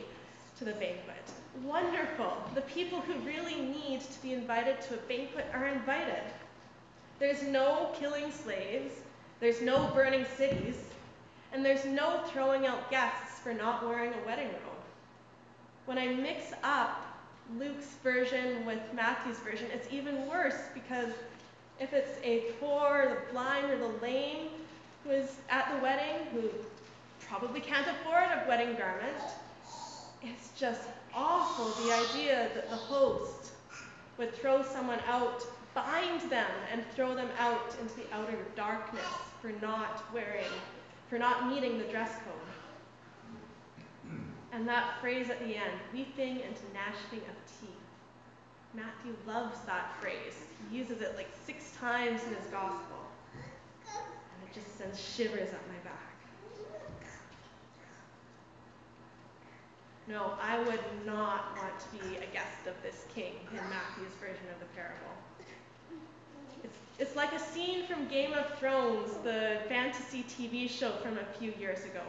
to 0.59 0.65
the 0.65 0.73
banquet. 0.73 1.31
Wonderful. 1.63 2.33
The 2.55 2.63
people 2.63 3.01
who 3.01 3.13
really 3.27 3.61
need 3.61 4.01
to 4.01 4.23
be 4.23 4.33
invited 4.33 4.81
to 4.83 4.95
a 4.95 5.03
banquet 5.09 5.47
are 5.53 5.67
invited. 5.67 6.23
There's 7.19 7.43
no 7.43 7.91
killing 7.99 8.33
slaves, 8.33 8.95
there's 9.41 9.61
no 9.61 9.91
burning 9.95 10.25
cities, 10.39 10.77
and 11.53 11.63
there's 11.63 11.85
no 11.85 12.23
throwing 12.29 12.67
out 12.67 12.91
guests 12.91 13.41
for 13.41 13.53
not 13.53 13.87
wearing 13.87 14.13
a 14.13 14.27
wedding 14.27 14.49
robe. 14.49 14.85
When 15.85 15.99
I 15.99 16.07
mix 16.07 16.53
up 16.63 17.03
Luke's 17.59 17.95
version 18.03 18.65
with 18.65 18.81
Matthew's 18.95 19.39
version, 19.39 19.67
it's 19.71 19.93
even 19.93 20.27
worse 20.27 20.57
because 20.73 21.13
if 21.79 21.93
it's 21.93 22.19
a 22.23 22.53
poor, 22.59 23.21
the 23.27 23.33
blind, 23.33 23.71
or 23.71 23.77
the 23.77 23.93
lame 24.01 24.49
who 25.05 25.11
is 25.11 25.37
at 25.51 25.71
the 25.75 25.83
wedding, 25.83 26.27
who 26.33 26.49
probably 27.29 27.61
can't 27.61 27.87
afford 27.89 28.25
a 28.25 28.45
wedding 28.49 28.75
garment, 28.77 29.17
it's 30.23 30.51
just 30.59 30.83
awful 31.15 31.67
the 31.85 31.93
idea 31.93 32.51
that 32.55 32.71
the 32.71 32.77
host 32.77 33.53
would 34.19 34.35
throw 34.35 34.63
someone 34.63 35.01
out, 35.07 35.45
bind 35.75 36.21
them, 36.31 36.51
and 36.73 36.83
throw 36.95 37.15
them 37.15 37.29
out 37.39 37.77
into 37.81 37.95
the 37.97 38.15
outer 38.15 38.39
darkness 38.55 39.05
for 39.43 39.53
not 39.63 40.05
wearing, 40.13 40.45
for 41.09 41.19
not 41.19 41.49
meeting 41.49 41.79
the 41.79 41.85
dress 41.85 42.11
code. 42.25 42.35
And 44.53 44.67
that 44.69 45.01
phrase 45.01 45.29
at 45.29 45.39
the 45.41 45.55
end, 45.55 45.73
weeping 45.93 46.43
and 46.43 46.55
gnashing 46.73 47.27
of 47.29 47.37
teeth. 47.61 47.71
Matthew 48.75 49.15
loves 49.27 49.59
that 49.67 49.95
phrase. 50.01 50.35
He 50.71 50.79
uses 50.79 51.03
it 51.03 51.15
like 51.17 51.29
six 51.45 51.73
times 51.79 52.23
in 52.25 52.35
his 52.35 52.47
gospel. 52.51 52.99
And 53.85 54.49
it 54.49 54.55
just 54.55 54.79
sends 54.79 54.99
shivers 54.99 55.51
up 55.53 55.61
my 55.69 55.79
back. 55.85 56.16
No, 60.09 60.35
I 60.41 60.59
would 60.61 60.81
not 61.05 61.57
want 61.57 61.81
to 61.81 62.09
be 62.09 62.17
a 62.17 62.27
guest 62.33 62.67
of 62.69 62.75
this 62.83 63.05
king 63.13 63.35
in 63.51 63.57
Matthew's 63.57 64.15
version 64.21 64.47
of 64.53 64.61
the 64.61 64.67
parable. 64.77 65.11
It's, 66.63 66.79
it's 66.99 67.17
like 67.17 67.33
a 67.33 67.41
scene 67.41 67.87
from 67.87 68.07
Game 68.07 68.33
of 68.33 68.57
Thrones, 68.59 69.15
the 69.25 69.59
fantasy 69.69 70.25
TV 70.29 70.71
show 70.71 70.93
from 71.03 71.19
a 71.19 71.25
few 71.39 71.53
years 71.59 71.85
ago. 71.85 72.03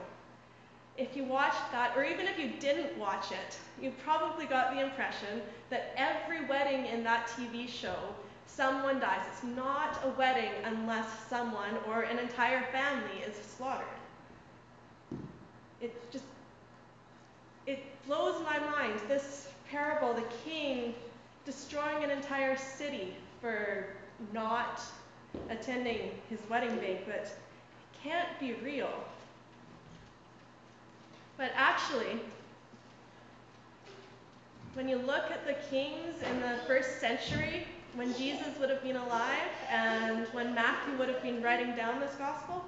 If 0.95 1.15
you 1.15 1.23
watched 1.23 1.71
that, 1.71 1.93
or 1.95 2.03
even 2.03 2.27
if 2.27 2.37
you 2.37 2.51
didn't 2.59 2.95
watch 2.99 3.31
it, 3.31 3.57
you 3.81 3.91
probably 4.03 4.45
got 4.45 4.75
the 4.75 4.81
impression 4.81 5.41
that 5.71 5.93
every 5.97 6.45
wedding 6.45 6.85
in 6.85 7.03
that 7.03 7.27
TV 7.27 7.67
show, 7.67 7.95
someone 8.45 8.99
dies. 8.99 9.21
It's 9.31 9.43
not 9.43 9.99
a 10.03 10.09
wedding 10.09 10.51
unless 10.65 11.07
someone 11.29 11.77
or 11.87 12.03
an 12.03 12.19
entire 12.19 12.63
family 12.71 13.23
is 13.27 13.35
slaughtered. 13.35 13.87
It 15.81 16.11
just 16.11 16.25
it 17.67 17.83
blows 18.07 18.41
my 18.43 18.57
mind. 18.59 18.99
This 19.07 19.49
parable, 19.69 20.13
the 20.13 20.23
king 20.43 20.95
destroying 21.45 22.03
an 22.03 22.09
entire 22.09 22.57
city 22.57 23.13
for 23.41 23.87
not 24.33 24.81
attending 25.49 26.11
his 26.29 26.39
wedding 26.49 26.75
banquet, 26.77 27.29
can't 28.01 28.27
be 28.39 28.53
real. 28.63 28.89
But 31.37 31.51
actually, 31.55 32.19
when 34.73 34.87
you 34.87 34.97
look 34.97 35.29
at 35.29 35.45
the 35.45 35.55
kings 35.69 36.21
in 36.23 36.39
the 36.39 36.59
first 36.65 36.99
century, 36.99 37.67
when 37.95 38.15
Jesus 38.15 38.57
would 38.59 38.69
have 38.69 38.81
been 38.81 38.95
alive 38.95 39.49
and 39.69 40.27
when 40.27 40.53
Matthew 40.55 40.97
would 40.97 41.09
have 41.09 41.21
been 41.21 41.41
writing 41.41 41.75
down 41.75 41.99
this 41.99 42.15
gospel, 42.15 42.63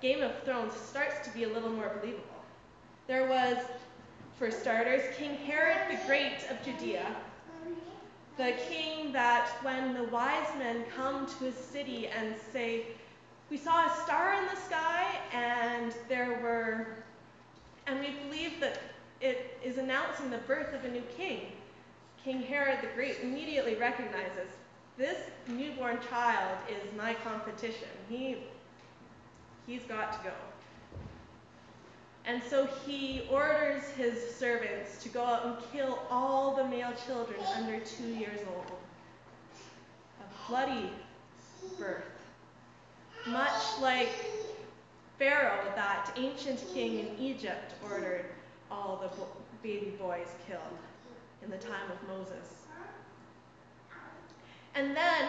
Game 0.00 0.22
of 0.22 0.32
Thrones 0.44 0.74
starts 0.74 1.26
to 1.26 1.32
be 1.32 1.44
a 1.44 1.48
little 1.48 1.70
more 1.70 1.90
believable. 2.00 2.43
There 3.06 3.26
was, 3.28 3.58
for 4.38 4.50
starters, 4.50 5.02
King 5.16 5.34
Herod 5.34 5.76
the 5.90 6.06
Great 6.06 6.38
of 6.50 6.62
Judea, 6.64 7.04
the 8.38 8.54
king 8.68 9.12
that 9.12 9.50
when 9.62 9.92
the 9.92 10.04
wise 10.04 10.48
men 10.58 10.84
come 10.96 11.26
to 11.26 11.44
his 11.44 11.54
city 11.54 12.08
and 12.08 12.34
say, 12.50 12.86
We 13.50 13.58
saw 13.58 13.86
a 13.86 14.02
star 14.04 14.34
in 14.34 14.46
the 14.46 14.56
sky, 14.56 15.06
and 15.34 15.94
there 16.08 16.40
were, 16.42 16.86
and 17.86 18.00
we 18.00 18.12
believe 18.26 18.58
that 18.60 18.80
it 19.20 19.58
is 19.62 19.76
announcing 19.76 20.30
the 20.30 20.38
birth 20.38 20.74
of 20.74 20.86
a 20.86 20.88
new 20.88 21.04
king. 21.14 21.52
King 22.24 22.40
Herod 22.40 22.78
the 22.80 22.88
Great 22.94 23.18
immediately 23.22 23.74
recognizes 23.74 24.48
this 24.96 25.18
newborn 25.46 25.98
child 26.08 26.56
is 26.70 26.96
my 26.96 27.12
competition. 27.12 27.88
He, 28.08 28.36
he's 29.66 29.82
got 29.82 30.14
to 30.14 30.30
go. 30.30 30.34
And 32.26 32.42
so 32.42 32.66
he 32.86 33.22
orders 33.30 33.82
his 33.96 34.34
servants 34.34 35.02
to 35.02 35.08
go 35.10 35.22
out 35.22 35.44
and 35.44 35.56
kill 35.72 35.98
all 36.10 36.56
the 36.56 36.64
male 36.64 36.92
children 37.06 37.38
under 37.56 37.78
two 37.80 38.08
years 38.08 38.40
old. 38.54 38.72
A 40.20 40.48
bloody 40.48 40.90
birth. 41.78 42.04
Much 43.26 43.62
like 43.80 44.08
Pharaoh, 45.18 45.64
that 45.76 46.12
ancient 46.16 46.62
king 46.72 46.98
in 46.98 47.18
Egypt, 47.18 47.74
ordered 47.82 48.26
all 48.70 48.98
the 49.02 49.08
bo- 49.16 49.28
baby 49.62 49.94
boys 49.98 50.28
killed 50.46 50.60
in 51.42 51.50
the 51.50 51.58
time 51.58 51.90
of 51.90 52.08
Moses. 52.08 52.64
And 54.74 54.96
then, 54.96 55.28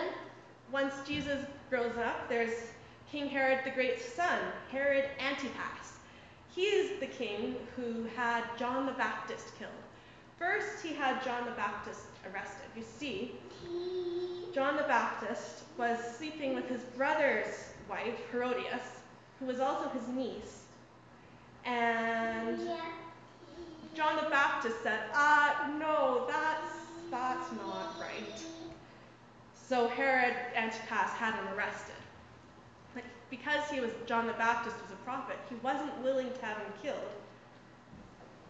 once 0.71 0.93
Jesus 1.05 1.45
grows 1.69 1.95
up, 1.97 2.27
there's 2.29 2.53
King 3.11 3.27
Herod 3.27 3.59
the 3.63 3.71
Great's 3.71 4.03
son, 4.13 4.39
Herod 4.71 5.05
Antipas. 5.19 5.94
He's 6.55 6.99
the 7.01 7.07
king 7.07 7.57
who 7.75 8.05
had 8.15 8.43
John 8.57 8.85
the 8.85 8.93
Baptist 8.93 9.57
killed. 9.59 9.71
First, 10.39 10.81
he 10.81 10.93
had 10.93 11.21
John 11.21 11.45
the 11.45 11.51
Baptist 11.51 12.05
arrested. 12.25 12.67
You 12.77 12.83
see, 12.83 13.33
John 14.53 14.77
the 14.77 14.83
Baptist 14.83 15.63
was 15.77 15.99
sleeping 16.17 16.55
with 16.55 16.69
his 16.69 16.81
brother's 16.95 17.53
wife, 17.89 18.17
Herodias, 18.31 19.01
who 19.39 19.47
was 19.47 19.59
also 19.59 19.89
his 19.89 20.07
niece. 20.07 20.63
And 21.65 22.59
John 23.93 24.15
the 24.23 24.29
Baptist 24.29 24.81
said, 24.81 24.99
Ah, 25.13 25.73
no, 25.77 26.25
that's, 26.27 26.85
that's 27.11 27.51
not 27.53 27.95
right. 27.99 28.45
So 29.67 29.89
Herod 29.89 30.35
Antipas 30.55 31.11
had 31.11 31.33
him 31.35 31.47
arrested. 31.57 31.95
Because 33.29 33.69
he 33.69 33.79
was 33.79 33.91
John 34.05 34.27
the 34.27 34.33
Baptist 34.33 34.75
was 34.81 34.91
a 34.91 35.03
prophet, 35.03 35.37
he 35.49 35.55
wasn't 35.55 35.97
willing 36.03 36.31
to 36.31 36.45
have 36.45 36.57
him 36.57 36.73
killed. 36.81 36.97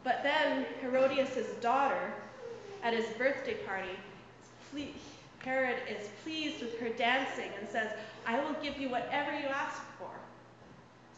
But 0.04 0.22
then 0.22 0.66
Herodias' 0.82 1.56
daughter, 1.62 2.14
at 2.84 2.94
his 2.94 3.06
birthday 3.18 3.56
party, 3.66 3.90
Herod 5.40 5.78
is 5.90 6.08
pleased 6.24 6.62
with 6.62 6.80
her 6.80 6.90
dancing 6.90 7.50
and 7.60 7.70
says, 7.70 7.92
I 8.26 8.40
will 8.40 8.54
give 8.62 8.78
you 8.78 8.90
whatever 8.90 9.32
you 9.32 9.48
ask 9.48 9.82
for. 10.00 10.10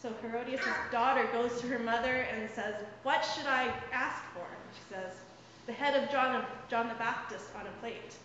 So 0.01 0.13
Herodias' 0.21 0.65
daughter 0.91 1.27
goes 1.33 1.59
to 1.61 1.67
her 1.67 1.79
mother 1.79 2.27
and 2.31 2.49
says, 2.51 2.75
What 3.03 3.25
should 3.25 3.47
I 3.47 3.73
ask 3.91 4.21
for? 4.33 4.45
And 4.45 4.75
she 4.75 4.93
says, 4.93 5.13
The 5.65 5.73
head 5.73 6.01
of 6.01 6.11
John, 6.11 6.45
John 6.69 6.87
the 6.87 6.95
Baptist 6.95 7.45
on 7.59 7.65
a 7.65 7.81
plate. 7.81 8.15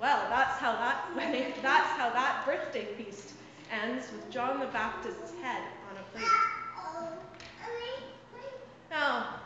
Well, 0.00 0.26
that's 0.28 0.58
how 0.58 0.72
that 0.72 1.16
wedding, 1.16 1.54
that's 1.62 1.90
how 1.98 2.10
that 2.10 2.44
birthday 2.44 2.84
feast 2.96 3.34
ends 3.72 4.12
with 4.12 4.30
John 4.30 4.60
the 4.60 4.66
Baptist's 4.66 5.32
head 5.40 5.62
on 5.90 5.96
a 5.96 6.02
plate. 6.12 6.28
Now, 8.90 9.36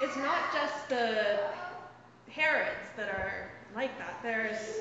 it's 0.00 0.16
not 0.16 0.52
just 0.52 0.88
the 0.88 1.38
Herods 2.28 2.88
that 2.96 3.08
are 3.08 3.50
like 3.74 3.96
that. 3.98 4.18
There's 4.22 4.80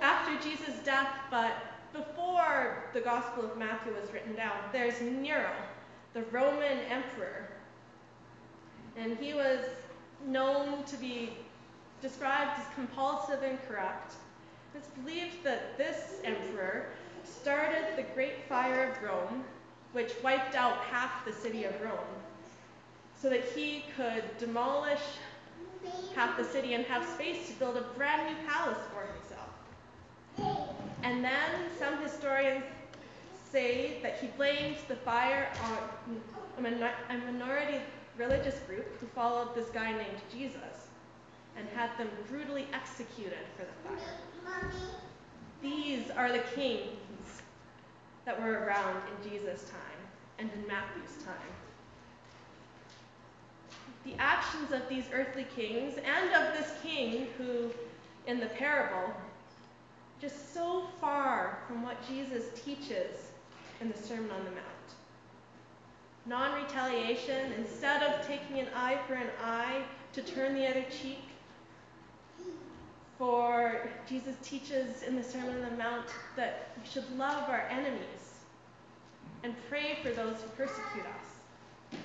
after 0.00 0.48
Jesus' 0.48 0.78
death, 0.84 1.08
but 1.30 1.52
before 1.92 2.84
the 2.92 3.00
Gospel 3.00 3.44
of 3.44 3.56
Matthew 3.56 3.92
was 4.00 4.12
written 4.12 4.34
down, 4.34 4.56
there's 4.72 5.00
Nero, 5.00 5.50
the 6.14 6.22
Roman 6.24 6.78
emperor. 6.90 7.48
And 8.96 9.16
he 9.18 9.34
was 9.34 9.60
known 10.26 10.84
to 10.84 10.96
be 10.96 11.30
described 12.02 12.58
as 12.58 12.66
compulsive 12.74 13.42
and 13.42 13.58
corrupt. 13.66 14.14
It's 14.74 14.88
believed 14.88 15.42
that 15.44 15.76
this 15.78 16.20
emperor 16.24 16.86
started 17.26 17.84
the 17.96 18.04
Great 18.14 18.44
Fire 18.48 18.90
of 18.90 19.02
Rome, 19.02 19.44
which 19.92 20.12
wiped 20.22 20.54
out 20.54 20.78
half 20.78 21.24
the 21.24 21.32
city 21.32 21.64
of 21.64 21.72
Rome, 21.80 22.14
so 23.20 23.30
that 23.30 23.44
he 23.44 23.84
could 23.96 24.24
demolish 24.38 25.00
half 26.14 26.36
the 26.36 26.44
city 26.44 26.74
and 26.74 26.84
have 26.86 27.06
space 27.14 27.48
to 27.48 27.54
build 27.54 27.76
a 27.76 27.82
brand 27.96 28.26
new 28.26 28.48
palace 28.48 28.78
for 28.92 29.06
himself. 29.12 30.66
And 31.02 31.24
then 31.24 31.70
some 31.78 32.02
historians 32.02 32.64
say 33.50 33.98
that 34.02 34.18
he 34.18 34.26
blamed 34.28 34.76
the 34.88 34.96
fire 34.96 35.48
on 35.64 35.78
a 36.58 37.18
minority 37.18 37.80
religious 38.18 38.58
group 38.60 38.98
who 38.98 39.06
followed 39.06 39.54
this 39.54 39.68
guy 39.68 39.92
named 39.92 40.20
Jesus 40.32 40.88
and 41.56 41.66
had 41.74 41.90
them 41.98 42.08
brutally 42.28 42.66
executed 42.72 43.38
for 43.56 43.64
the 43.64 43.96
fire. 43.96 44.08
These 45.62 46.10
are 46.10 46.30
the 46.30 46.42
kings 46.54 46.96
that 48.26 48.42
were 48.42 48.64
around 48.64 49.00
in 49.08 49.30
Jesus' 49.30 49.70
time 49.70 49.80
and 50.38 50.50
in 50.52 50.66
Matthew's 50.66 51.24
time. 51.24 51.34
The 54.04 54.14
actions 54.18 54.72
of 54.72 54.88
these 54.88 55.04
earthly 55.12 55.46
kings 55.56 55.94
and 55.96 56.34
of 56.34 56.52
this 56.52 56.72
king 56.82 57.28
who, 57.38 57.70
in 58.26 58.38
the 58.38 58.46
parable, 58.46 59.14
just 60.20 60.52
so 60.52 60.88
far 61.00 61.58
from 61.66 61.82
what 61.82 61.96
Jesus 62.06 62.44
teaches 62.62 63.30
in 63.80 63.90
the 63.90 63.96
Sermon 63.96 64.30
on 64.30 64.44
the 64.44 64.50
Mount. 64.50 64.64
Non 66.26 66.60
retaliation, 66.62 67.52
instead 67.58 68.02
of 68.02 68.26
taking 68.26 68.58
an 68.58 68.66
eye 68.74 68.98
for 69.06 69.14
an 69.14 69.30
eye, 69.42 69.82
to 70.12 70.22
turn 70.22 70.54
the 70.54 70.66
other 70.66 70.84
cheek. 70.90 71.20
For 73.18 73.88
Jesus 74.06 74.36
teaches 74.42 75.02
in 75.02 75.16
the 75.16 75.22
Sermon 75.22 75.62
on 75.62 75.70
the 75.70 75.76
Mount 75.76 76.08
that 76.36 76.70
we 76.80 76.86
should 76.86 77.18
love 77.18 77.48
our 77.48 77.66
enemies 77.70 78.44
and 79.42 79.54
pray 79.70 79.98
for 80.02 80.10
those 80.10 80.42
who 80.42 80.48
persecute 80.50 81.06
us. 81.06 81.98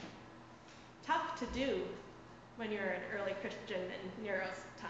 Tough 1.06 1.38
to 1.40 1.46
do 1.48 1.82
when 2.56 2.72
you're 2.72 2.84
an 2.84 3.02
early 3.14 3.34
Christian 3.42 3.82
in 3.82 4.24
Nero's 4.24 4.62
time. 4.80 4.90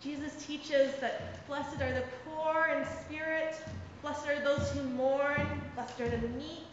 Jesus 0.00 0.46
teaches 0.46 0.94
that 1.00 1.44
blessed 1.48 1.80
are 1.80 1.92
the 1.92 2.04
poor 2.24 2.66
in 2.66 2.86
spirit, 3.04 3.56
blessed 4.02 4.28
are 4.28 4.40
those 4.40 4.70
who 4.70 4.82
mourn, 4.90 5.60
blessed 5.74 6.00
are 6.00 6.08
the 6.08 6.28
meek, 6.28 6.66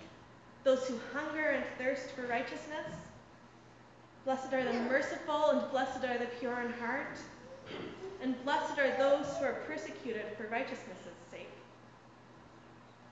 those 0.64 0.88
who 0.88 1.00
hunger 1.14 1.50
and 1.50 1.64
thirst 1.80 2.12
for 2.12 2.28
righteousness. 2.28 2.94
Blessed 4.26 4.54
are 4.54 4.64
the 4.64 4.74
merciful, 4.74 5.52
and 5.52 5.72
blessed 5.72 6.04
are 6.04 6.20
the 6.20 6.28
pure 6.40 6.62
in 6.62 6.72
heart. 6.74 7.18
And 8.22 8.42
blessed 8.44 8.80
are 8.80 8.98
those 8.98 9.28
who 9.38 9.46
are 9.46 9.62
persecuted 9.68 10.26
for 10.38 10.48
righteousness' 10.48 10.98
sake. 11.32 11.50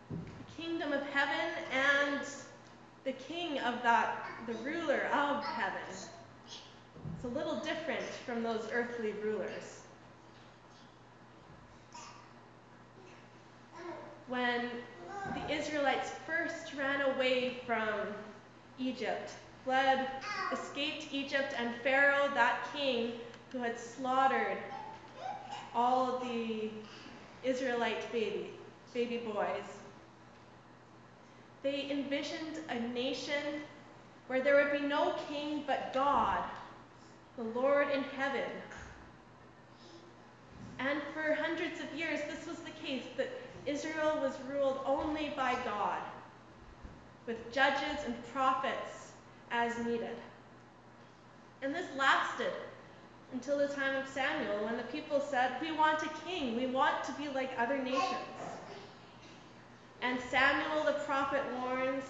The 0.09 0.61
kingdom 0.61 0.93
of 0.93 1.03
heaven 1.09 1.63
and 1.71 2.21
the 3.03 3.13
king 3.13 3.59
of 3.59 3.83
that, 3.83 4.25
the 4.47 4.53
ruler 4.55 5.07
of 5.13 5.43
heaven. 5.43 5.81
It's 7.15 7.25
a 7.25 7.27
little 7.27 7.59
different 7.59 8.05
from 8.25 8.43
those 8.43 8.67
earthly 8.71 9.13
rulers. 9.23 9.83
when 14.27 14.69
the 15.35 15.53
Israelites 15.53 16.11
first 16.25 16.73
ran 16.73 17.01
away 17.01 17.61
from 17.67 17.99
Egypt, 18.79 19.31
fled, 19.63 20.07
escaped 20.51 21.07
Egypt, 21.11 21.53
and 21.57 21.75
Pharaoh, 21.83 22.29
that 22.33 22.67
king 22.75 23.13
who 23.53 23.59
had 23.59 23.79
slaughtered 23.79 24.57
all 25.75 26.19
the 26.19 26.69
Israelite 27.43 28.11
baby, 28.11 28.49
baby 28.93 29.17
boys. 29.17 29.63
They 31.61 31.89
envisioned 31.91 32.59
a 32.69 32.79
nation 32.79 33.61
where 34.27 34.41
there 34.41 34.55
would 34.55 34.81
be 34.81 34.85
no 34.85 35.13
king 35.29 35.63
but 35.67 35.93
God, 35.93 36.43
the 37.37 37.43
Lord 37.43 37.89
in 37.91 38.03
heaven. 38.03 38.49
And 40.79 40.99
for 41.13 41.35
hundreds 41.35 41.79
of 41.79 41.97
years, 41.97 42.19
this 42.29 42.47
was 42.47 42.57
the 42.57 42.85
case 42.85 43.03
that 43.17 43.29
Israel 43.67 44.19
was 44.19 44.33
ruled 44.51 44.79
only 44.85 45.31
by 45.37 45.55
God, 45.63 46.01
with 47.27 47.53
judges 47.53 48.03
and 48.05 48.15
prophets 48.33 49.11
as 49.51 49.77
needed. 49.85 50.17
And 51.61 51.73
this 51.73 51.85
lasted 51.95 52.51
until 53.33 53.57
the 53.57 53.67
time 53.67 53.95
of 53.95 54.07
Samuel, 54.07 54.63
when 54.63 54.77
the 54.77 54.83
people 54.83 55.19
said, 55.19 55.53
We 55.59 55.71
want 55.71 56.03
a 56.03 56.09
king, 56.25 56.55
we 56.55 56.67
want 56.67 57.03
to 57.05 57.11
be 57.13 57.27
like 57.29 57.51
other 57.57 57.77
nations. 57.79 58.03
And 60.01 60.19
Samuel 60.29 60.83
the 60.85 60.99
prophet 61.05 61.41
warns, 61.59 62.03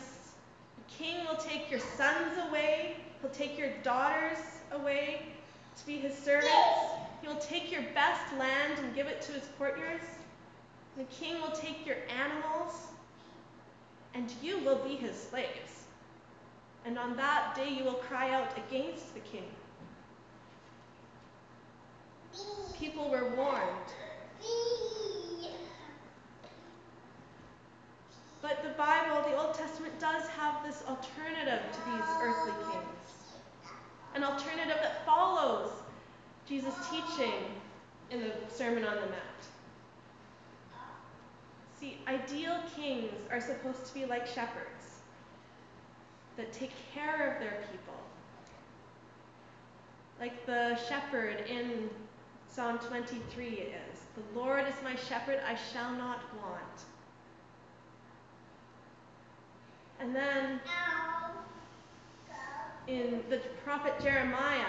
The 0.77 1.03
king 1.03 1.25
will 1.25 1.37
take 1.37 1.71
your 1.71 1.79
sons 1.79 2.37
away, 2.49 2.97
he'll 3.21 3.31
take 3.31 3.57
your 3.57 3.69
daughters 3.83 4.37
away 4.73 5.27
to 5.77 5.85
be 5.85 5.97
his 5.97 6.15
servants, 6.15 6.51
he 7.21 7.27
will 7.27 7.37
take 7.37 7.71
your 7.71 7.83
best 7.93 8.21
land 8.37 8.79
and 8.79 8.93
give 8.93 9.07
it 9.07 9.21
to 9.23 9.31
his 9.31 9.47
courtiers. 9.57 10.01
The 10.97 11.05
king 11.05 11.41
will 11.41 11.51
take 11.51 11.85
your 11.85 11.97
animals, 12.19 12.73
and 14.13 14.31
you 14.41 14.59
will 14.59 14.83
be 14.83 14.95
his 14.95 15.15
slaves. 15.15 15.85
And 16.85 16.99
on 16.99 17.15
that 17.15 17.55
day 17.55 17.69
you 17.69 17.85
will 17.85 17.93
cry 17.93 18.31
out 18.31 18.51
against 18.57 19.13
the 19.13 19.21
king. 19.21 19.45
People 22.77 23.09
were 23.09 23.29
warned. 23.35 23.89
But 28.41 28.61
the 28.61 28.69
Bible, 28.77 29.29
the 29.29 29.37
Old 29.37 29.53
Testament, 29.53 29.97
does 29.99 30.27
have 30.29 30.65
this 30.65 30.83
alternative 30.87 31.61
to 31.71 31.91
these 31.91 32.09
earthly 32.21 32.51
kings. 32.71 33.33
An 34.15 34.23
alternative 34.23 34.77
that 34.81 35.05
follows 35.05 35.71
Jesus' 36.47 36.75
teaching 36.91 37.33
in 38.11 38.19
the 38.19 38.31
Sermon 38.53 38.83
on 38.83 38.95
the 38.95 39.01
Mount. 39.01 39.43
See, 41.79 41.97
ideal 42.07 42.59
kings 42.75 43.13
are 43.31 43.39
supposed 43.39 43.85
to 43.87 43.93
be 43.93 44.05
like 44.05 44.27
shepherds 44.27 45.01
that 46.37 46.51
take 46.51 46.71
care 46.93 47.33
of 47.33 47.39
their 47.39 47.63
people. 47.71 47.99
Like 50.19 50.45
the 50.45 50.77
shepherd 50.87 51.45
in 51.49 51.89
Psalm 52.53 52.77
23 52.77 53.47
is 53.47 53.99
The 54.15 54.39
Lord 54.39 54.67
is 54.67 54.75
my 54.83 54.95
shepherd, 54.95 55.39
I 55.47 55.57
shall 55.73 55.91
not 55.91 56.19
want. 56.39 56.83
And 59.99 60.15
then 60.15 60.59
in 62.85 63.23
the 63.31 63.37
prophet 63.63 63.93
Jeremiah 64.03 64.67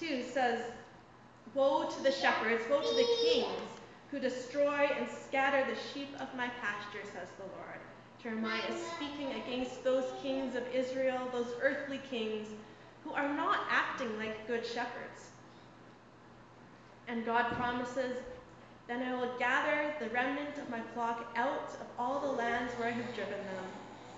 2 0.00 0.24
says, 0.24 0.62
Woe 1.54 1.88
to 1.88 2.02
the 2.02 2.10
shepherds, 2.10 2.64
woe 2.68 2.80
to 2.80 2.94
the 2.96 3.08
kings 3.22 3.70
who 4.10 4.18
destroy 4.18 4.88
and 4.98 5.06
scatter 5.08 5.64
the 5.72 5.78
sheep 5.92 6.08
of 6.20 6.34
my 6.36 6.48
pasture, 6.60 7.04
says 7.04 7.28
the 7.38 7.44
Lord. 7.44 7.78
Jeremiah 8.20 8.62
is 8.68 8.84
speaking 8.84 9.32
against 9.42 9.84
those 9.84 10.06
kings 10.22 10.56
of 10.56 10.64
Israel, 10.74 11.28
those 11.32 11.54
earthly 11.62 12.00
kings, 12.10 12.48
who 13.04 13.12
are 13.12 13.32
not 13.32 13.60
acting 13.70 14.18
like 14.18 14.48
good 14.48 14.66
shepherds. 14.66 15.30
And 17.08 17.24
God 17.24 17.44
promises, 17.52 18.18
Then 18.88 19.02
I 19.02 19.14
will 19.14 19.36
gather 19.38 19.94
the 20.00 20.10
remnant 20.10 20.58
of 20.58 20.70
my 20.70 20.80
flock 20.94 21.32
out 21.36 21.70
of 21.80 21.86
all 21.98 22.20
the 22.20 22.32
lands 22.32 22.72
where 22.74 22.88
I 22.88 22.92
have 22.92 23.14
driven 23.14 23.38
them, 23.38 23.64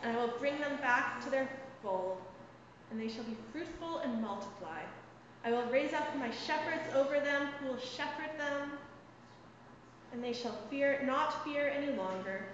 and 0.02 0.16
I 0.16 0.20
will 0.20 0.32
bring 0.38 0.58
them 0.58 0.76
back 0.78 1.22
to 1.24 1.30
their 1.30 1.48
fold, 1.82 2.20
and 2.90 3.00
they 3.00 3.08
shall 3.08 3.24
be 3.24 3.36
fruitful 3.52 3.98
and 3.98 4.22
multiply. 4.22 4.80
I 5.44 5.52
will 5.52 5.66
raise 5.70 5.92
up 5.92 6.16
my 6.16 6.30
shepherds 6.30 6.94
over 6.94 7.20
them 7.20 7.48
who 7.60 7.68
will 7.68 7.78
shepherd 7.78 8.38
them 8.38 8.72
and 10.12 10.22
they 10.22 10.32
shall 10.32 10.56
fear 10.70 11.02
not 11.04 11.44
fear 11.44 11.68
any 11.68 11.92
longer, 11.96 12.46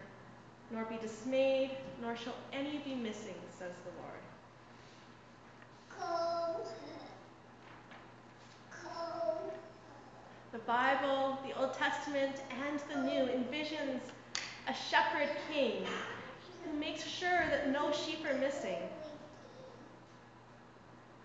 nor 0.70 0.84
be 0.84 0.96
dismayed, 0.96 1.70
nor 2.00 2.16
shall 2.16 2.34
any 2.52 2.78
be 2.78 2.94
missing, 2.94 3.34
says 3.58 3.72
the 3.84 3.90
Lord. 4.00 4.20
The 10.54 10.60
Bible, 10.60 11.36
the 11.44 11.60
Old 11.60 11.74
Testament, 11.74 12.36
and 12.64 12.78
the 12.88 13.02
New 13.02 13.24
envisions 13.24 14.02
a 14.68 14.72
shepherd 14.72 15.28
king 15.50 15.84
who 16.64 16.78
makes 16.78 17.02
sure 17.02 17.48
that 17.50 17.72
no 17.72 17.90
sheep 17.90 18.24
are 18.24 18.38
missing, 18.38 18.78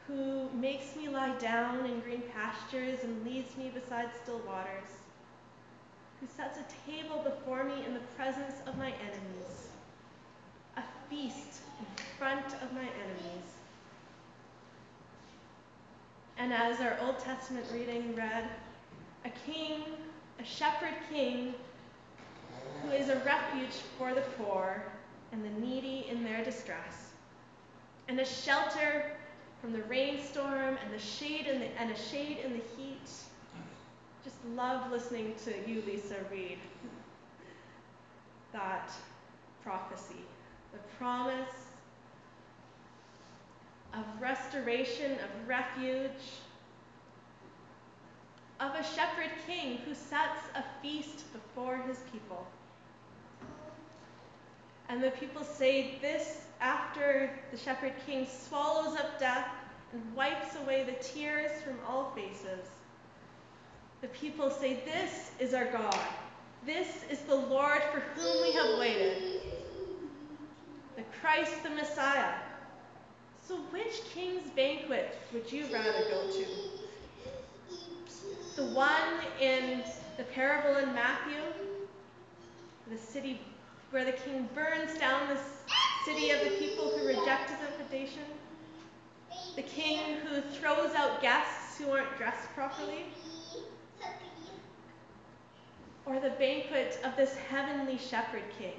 who 0.08 0.50
makes 0.56 0.96
me 0.96 1.10
lie 1.10 1.38
down 1.38 1.86
in 1.86 2.00
green 2.00 2.24
pastures 2.34 3.04
and 3.04 3.24
leads 3.24 3.56
me 3.56 3.70
beside 3.72 4.10
still 4.20 4.40
waters, 4.48 4.90
who 6.20 6.26
sets 6.36 6.58
a 6.58 6.90
table 6.92 7.22
before 7.24 7.64
me 7.64 7.86
in 7.86 7.94
the 7.94 8.00
presence 8.18 8.56
of 8.66 8.80
my 8.80 8.88
enemies, 8.88 9.70
a 10.76 10.82
feast 11.08 11.62
in 11.80 11.86
front 12.18 12.48
of 12.64 12.74
my 12.74 12.90
enemies. 13.06 13.50
And 16.40 16.52
as 16.52 16.80
our 16.82 16.98
Old 17.04 17.20
Testament 17.20 17.68
reading 17.72 18.16
read, 18.16 18.50
a 19.26 19.30
king, 19.46 19.84
a 20.40 20.46
shepherd 20.46 20.94
king, 21.12 21.54
who 22.82 22.92
is 22.92 23.10
a 23.10 23.18
refuge 23.26 23.74
for 23.98 24.14
the 24.14 24.22
poor 24.38 24.84
and 25.32 25.44
the 25.44 25.50
needy 25.66 26.08
in 26.10 26.24
their 26.24 26.44
distress, 26.44 27.12
and 28.08 28.20
a 28.20 28.26
shelter 28.26 29.12
from 29.62 29.74
the 29.74 29.84
rainstorm 29.84 30.78
and 30.84 30.94
the 30.94 31.00
shade 31.00 31.46
in 31.48 31.60
the, 31.60 31.68
and 31.80 31.92
a 31.92 31.98
shade 31.98 32.38
in 32.44 32.54
the 32.54 32.64
heat. 32.78 33.10
Just 34.24 34.38
love 34.56 34.92
listening 34.92 35.34
to 35.46 35.70
you, 35.70 35.84
Lisa, 35.86 36.16
read 36.32 36.58
that 38.54 38.92
prophecy, 39.64 40.24
the 40.72 40.80
promise 40.98 41.68
of 43.94 44.04
restoration, 44.20 45.14
of 45.14 45.48
refuge, 45.48 46.10
of 48.60 48.76
a 48.76 48.84
shepherd 48.84 49.32
king 49.48 49.78
who 49.86 49.94
sets 49.94 50.42
a 50.56 50.64
feast 50.82 51.32
before 51.32 51.78
his 51.88 51.98
people. 52.12 52.46
And 54.90 55.02
the 55.02 55.12
people 55.12 55.44
say 55.44 55.98
this 56.02 56.42
after 56.60 57.32
the 57.52 57.58
shepherd 57.58 57.94
king 58.06 58.28
swallows 58.28 58.98
up 58.98 59.20
death 59.20 59.48
and 59.94 60.16
wipes 60.16 60.56
away 60.64 60.84
the 60.84 61.04
tears 61.04 61.52
from 61.62 61.76
all 61.88 62.12
faces. 62.16 62.68
The 64.02 64.08
people 64.10 64.50
say, 64.50 64.82
This 64.86 65.32
is 65.40 65.54
our 65.54 65.72
God. 65.72 66.00
This 66.66 66.88
is 67.10 67.20
the 67.20 67.36
Lord 67.36 67.82
for 67.92 68.00
whom 68.00 68.42
we 68.42 68.52
have 68.54 68.80
waited. 68.80 69.42
The 70.96 71.04
Christ 71.22 71.64
the 71.64 71.70
Messiah. 71.70 72.34
So, 73.48 73.58
which 73.72 74.04
king's 74.14 74.50
banquet 74.52 75.18
would 75.34 75.52
you 75.52 75.66
rather 75.74 76.04
go 76.10 76.28
to? 76.32 76.79
The 78.60 78.66
one 78.66 79.22
in 79.40 79.84
the 80.18 80.26
parable 80.26 80.80
in 80.80 80.94
Matthew, 80.94 81.40
the 82.92 82.98
city 82.98 83.40
where 83.92 84.04
the 84.04 84.12
king 84.12 84.50
burns 84.54 85.00
down 85.00 85.30
the 85.30 85.40
city 86.04 86.32
of 86.32 86.42
the 86.42 86.58
people 86.58 86.90
who 86.90 87.08
reject 87.08 87.52
his 87.52 87.60
invitation, 87.72 88.24
the 89.56 89.62
king 89.62 90.18
who 90.18 90.42
throws 90.42 90.94
out 90.94 91.22
guests 91.22 91.78
who 91.78 91.90
aren't 91.92 92.18
dressed 92.18 92.50
properly, 92.54 93.06
or 96.06 96.20
the 96.20 96.32
banquet 96.32 97.00
of 97.06 97.16
this 97.16 97.38
heavenly 97.38 97.98
shepherd 97.98 98.44
king. 98.60 98.76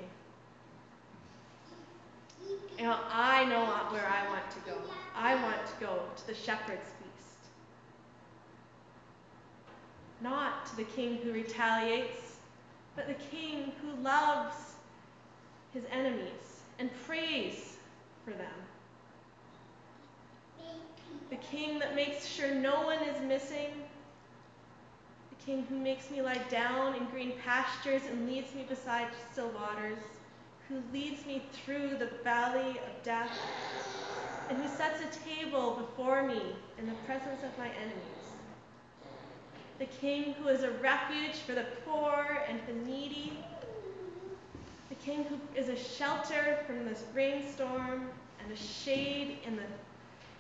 You 2.76 2.84
know, 2.84 2.98
I 3.10 3.46
know 3.46 3.64
where 3.90 4.06
I 4.06 4.28
want 4.28 4.50
to 4.50 4.70
go. 4.70 4.76
I 5.16 5.36
want 5.36 5.66
to 5.66 5.72
go 5.80 6.02
to 6.16 6.26
the 6.26 6.34
shepherd's 6.34 6.90
feast. 6.98 7.10
Not 10.20 10.66
to 10.66 10.76
the 10.76 10.84
king 10.84 11.16
who 11.18 11.32
retaliates, 11.32 12.36
but 12.94 13.06
the 13.08 13.14
king 13.14 13.72
who 13.80 14.02
loves 14.02 14.56
his 15.72 15.84
enemies 15.90 16.60
and 16.78 16.90
prays 17.06 17.76
for 18.24 18.32
them. 18.32 18.52
The 21.30 21.36
king 21.36 21.78
that 21.78 21.94
makes 21.94 22.26
sure 22.26 22.52
no 22.54 22.82
one 22.82 22.98
is 23.02 23.22
missing. 23.22 23.70
The 25.30 25.44
king 25.46 25.64
who 25.68 25.78
makes 25.78 26.10
me 26.10 26.20
lie 26.20 26.42
down 26.50 26.96
in 26.96 27.06
green 27.06 27.32
pastures 27.44 28.02
and 28.10 28.28
leads 28.28 28.54
me 28.54 28.64
beside 28.68 29.06
still 29.32 29.48
waters. 29.50 29.98
Who 30.68 30.82
leads 30.92 31.24
me 31.26 31.42
through 31.52 31.96
the 31.98 32.10
valley 32.22 32.78
of 32.78 33.02
death. 33.04 33.30
And 34.48 34.58
who 34.60 34.68
sets 34.68 35.00
a 35.00 35.24
table 35.24 35.76
before 35.76 36.24
me 36.26 36.42
in 36.78 36.86
the 36.86 36.94
presence 37.06 37.42
of 37.44 37.56
my 37.56 37.68
enemies. 37.68 38.19
The 39.80 39.86
king 39.86 40.34
who 40.34 40.48
is 40.48 40.62
a 40.62 40.70
refuge 40.72 41.36
for 41.36 41.54
the 41.54 41.64
poor 41.86 42.44
and 42.48 42.60
the 42.66 42.74
needy 42.86 43.32
the 44.90 44.94
king 44.96 45.24
who 45.24 45.38
is 45.58 45.68
a 45.68 45.76
shelter 45.76 46.58
from 46.66 46.84
this 46.84 47.04
rainstorm 47.14 48.10
and 48.42 48.52
a 48.52 48.56
shade 48.56 49.38
in 49.46 49.56
the 49.56 49.62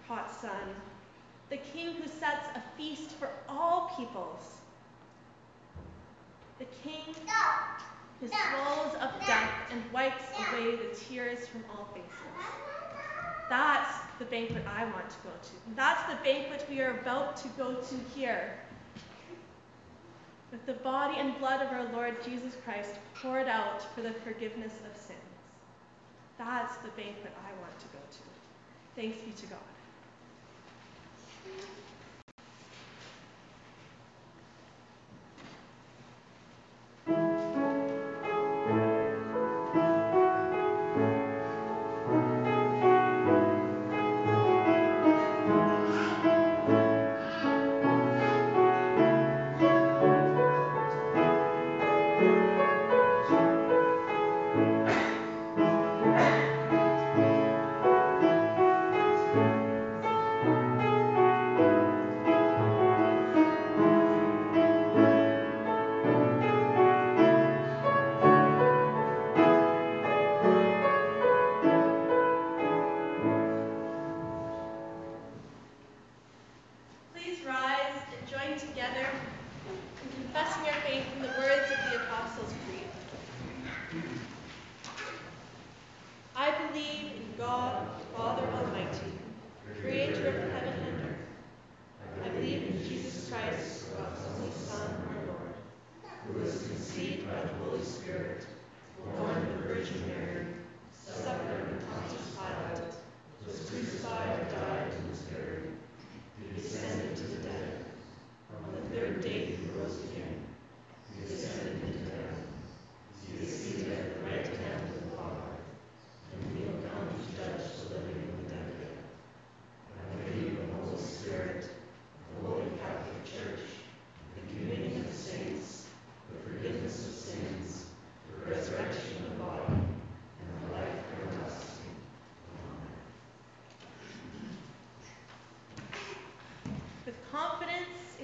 hot 0.06 0.30
sun. 0.30 0.74
The 1.48 1.56
king 1.56 1.94
who 1.94 2.06
sets 2.06 2.48
a 2.54 2.62
feast 2.76 3.12
for 3.12 3.30
all 3.48 3.92
peoples. 3.96 4.58
The 6.58 6.66
king 6.82 7.14
who 8.20 8.28
swallows 8.28 8.94
up 9.00 9.24
death 9.24 9.52
and 9.70 9.82
wipes 9.92 10.24
away 10.48 10.76
the 10.76 10.94
tears 10.94 11.46
from 11.46 11.64
all 11.70 11.88
faces. 11.94 12.10
That's 13.48 13.94
the 14.18 14.26
banquet 14.26 14.64
I 14.66 14.84
want 14.84 15.08
to 15.08 15.16
go 15.22 15.30
to. 15.30 15.76
That's 15.76 16.12
the 16.12 16.18
banquet 16.24 16.66
we 16.68 16.82
are 16.82 16.98
about 16.98 17.36
to 17.38 17.48
go 17.56 17.76
to 17.76 17.94
here 18.14 18.52
with 20.50 20.66
the 20.66 20.72
body 20.72 21.14
and 21.18 21.38
blood 21.38 21.62
of 21.62 21.72
our 21.72 21.84
Lord 21.92 22.16
Jesus 22.24 22.56
Christ 22.64 22.90
poured 23.14 23.48
out 23.48 23.82
for 23.94 24.02
the 24.02 24.12
forgiveness 24.12 24.72
of 24.90 25.00
sins. 25.00 25.18
That's 26.38 26.76
the 26.78 26.88
banquet 26.90 27.32
I 27.46 27.60
want 27.60 27.78
to 27.78 27.86
go 27.92 27.98
to. 27.98 28.20
Thanks 28.96 29.18
be 29.22 29.32
to 29.32 29.46
God. 29.46 29.58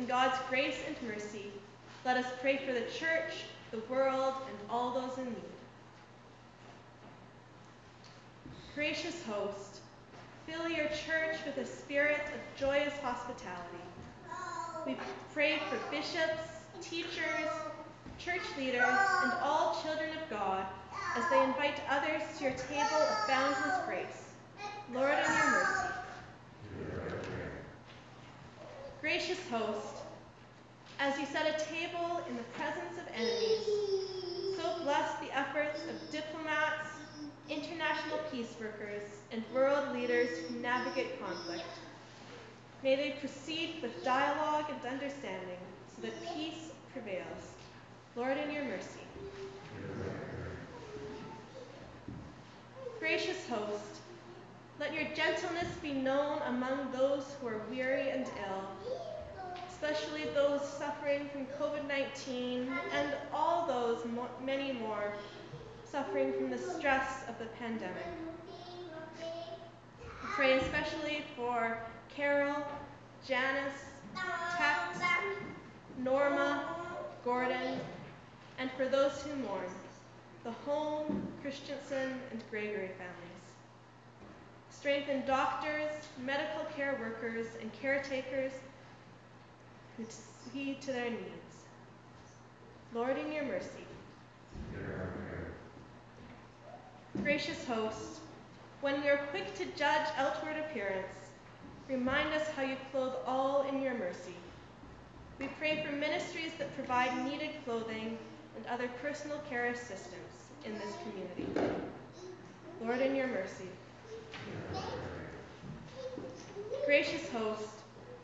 God's 0.06 0.38
grace 0.48 0.76
and 0.86 0.96
mercy, 1.08 1.50
let 2.04 2.16
us 2.16 2.26
pray 2.40 2.58
for 2.58 2.72
the 2.72 2.82
church, 2.82 3.44
the 3.72 3.80
world, 3.88 4.34
and 4.48 4.70
all 4.70 4.94
those 4.94 5.18
in 5.18 5.24
need. 5.24 5.36
Gracious 8.74 9.22
host, 9.24 9.80
fill 10.46 10.68
your 10.68 10.86
church 10.88 11.38
with 11.44 11.56
a 11.58 11.66
spirit 11.66 12.20
of 12.26 12.60
joyous 12.60 12.92
hospitality. 13.02 13.82
We 14.86 14.96
pray 15.34 15.58
for 15.68 15.78
bishops, 15.90 16.42
teachers, 16.80 17.50
church 18.18 18.42
leaders, 18.56 18.82
and 19.24 19.32
all 19.42 19.82
children 19.82 20.10
of 20.10 20.30
God 20.30 20.64
as 21.16 21.24
they 21.30 21.42
invite 21.42 21.80
others 21.90 22.22
to 22.38 22.44
your 22.44 22.52
table 22.52 22.96
of 22.96 23.26
boundless 23.26 23.78
grace. 23.86 24.26
Lord, 24.94 25.18
in 25.18 25.34
your 25.34 25.46
mercy. 25.46 25.88
Gracious 29.00 29.38
host, 29.50 29.95
as 30.98 31.18
you 31.18 31.26
set 31.26 31.46
a 31.46 31.64
table 31.64 32.22
in 32.28 32.37
the 32.37 32.42
presence 32.54 32.96
of 32.98 33.06
enemies, 33.14 33.66
so 34.56 34.82
bless 34.82 35.18
the 35.20 35.37
efforts 35.37 35.82
of 35.85 36.11
diplomats, 36.11 36.88
international 37.48 38.18
peace 38.32 38.54
workers, 38.61 39.02
and 39.30 39.42
world 39.52 39.94
leaders 39.94 40.30
who 40.38 40.56
navigate 40.61 41.20
conflict. 41.20 41.64
May 42.82 42.96
they 42.96 43.16
proceed 43.20 43.82
with 43.82 44.04
dialogue 44.04 44.66
and 44.70 44.92
understanding 44.92 45.59
so 45.94 46.02
that 46.02 46.35
peace 46.35 46.70
prevails. 46.92 47.52
Lord, 48.14 48.38
in 48.38 48.50
your 48.50 48.64
mercy. 48.64 49.00
Gracious 52.98 53.46
host, 53.48 54.00
let 54.80 54.94
your 54.94 55.04
gentleness 55.14 55.68
be 55.82 55.92
known 55.92 56.40
among 56.46 56.90
those 56.92 57.24
who 57.40 57.48
are 57.48 57.61
weary 57.70 58.11
and 58.11 58.26
ill, 58.48 58.64
especially 59.76 60.24
those 60.34 60.62
suffering 60.62 61.28
from 61.28 61.44
COVID 61.60 61.86
19 61.86 62.78
and 62.94 63.12
all 63.32 63.66
those 63.66 64.04
mo- 64.06 64.28
many 64.42 64.72
more 64.72 65.12
suffering 65.84 66.32
from 66.32 66.50
the 66.50 66.58
stress 66.58 67.28
of 67.28 67.38
the 67.38 67.44
pandemic. 67.58 68.06
Pray 70.34 70.58
especially 70.58 71.24
for 71.36 71.78
Carol, 72.14 72.56
Janice, 73.26 73.84
Tex, 74.56 74.98
Norma, 75.98 76.64
Gordon, 77.24 77.78
and 78.58 78.70
for 78.78 78.86
those 78.86 79.22
who 79.22 79.36
mourn, 79.36 79.70
the 80.44 80.52
Holm, 80.52 81.22
Christensen, 81.42 82.18
and 82.30 82.42
Gregory 82.50 82.90
families. 82.96 83.46
Strengthen 84.70 85.26
doctors, 85.26 85.90
medical 86.24 86.64
care 86.74 86.96
workers, 87.00 87.46
and 87.60 87.70
caretakers 87.80 88.52
see 90.04 90.78
to 90.80 90.92
their 90.92 91.11
needs. 91.11 91.46
Lord, 92.94 93.18
in 93.18 93.32
your 93.32 93.44
mercy. 93.44 93.85
Gracious 97.22 97.66
host, 97.66 98.20
when 98.80 99.00
we 99.02 99.09
are 99.09 99.26
quick 99.30 99.54
to 99.56 99.64
judge 99.76 100.06
outward 100.16 100.56
appearance, 100.59 101.14
remind 101.88 102.32
us 102.35 102.46
how 102.54 102.62
you 102.62 102.76
clothe 102.92 103.14
all 103.26 103.62
in 103.68 103.82
your 103.82 103.94
mercy. 103.94 104.35
We 105.38 105.48
pray 105.59 105.85
for 105.85 105.92
ministries 105.92 106.52
that 106.59 106.74
provide 106.74 107.24
needed 107.24 107.50
clothing 107.64 108.16
and 108.56 108.66
other 108.66 108.88
personal 109.02 109.38
care 109.50 109.66
assistance 109.66 110.50
in 110.64 110.74
this 110.74 110.94
community. 111.02 111.76
Lord, 112.82 113.00
in 113.00 113.14
your 113.14 113.26
mercy. 113.28 113.68
Gracious 116.87 117.28
host, 117.30 117.68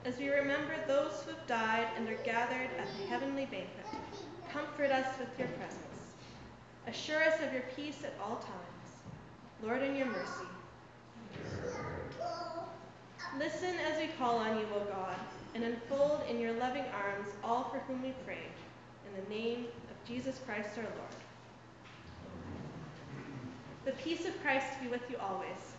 as 0.04 0.18
we 0.18 0.28
remember 0.30 0.74
those 0.88 1.22
who 1.22 1.30
have 1.30 1.46
died 1.46 1.86
and 1.96 2.08
are 2.08 2.18
gathered 2.24 2.70
at 2.78 2.88
the 2.98 3.06
heavenly 3.06 3.44
banquet, 3.44 3.86
comfort 4.52 4.90
us 4.90 5.06
with 5.18 5.28
your 5.38 5.48
presence. 5.48 5.78
Assure 6.88 7.22
us 7.22 7.40
of 7.40 7.52
your 7.52 7.62
peace 7.76 8.02
at 8.04 8.14
all 8.20 8.36
times. 8.36 8.82
Lord, 9.62 9.82
in 9.82 9.94
your 9.94 10.06
mercy. 10.06 10.46
Listen 13.38 13.74
as 13.90 14.00
we 14.00 14.08
call 14.18 14.38
on 14.38 14.58
you, 14.58 14.66
O 14.74 14.80
God, 14.80 15.16
and 15.54 15.62
unfold 15.62 16.22
in 16.28 16.40
your 16.40 16.52
loving 16.54 16.84
arms 16.92 17.28
all 17.44 17.70
for 17.70 17.78
whom 17.80 18.02
we 18.02 18.12
pray. 18.26 18.42
In 19.06 19.22
the 19.22 19.30
name 19.30 19.66
of 19.88 20.08
Jesus 20.08 20.40
Christ 20.44 20.70
our 20.76 20.84
Lord. 20.84 20.96
The 23.84 23.92
peace 23.92 24.26
of 24.26 24.40
Christ 24.42 24.66
be 24.82 24.88
with 24.88 25.08
you 25.08 25.16
always. 25.18 25.76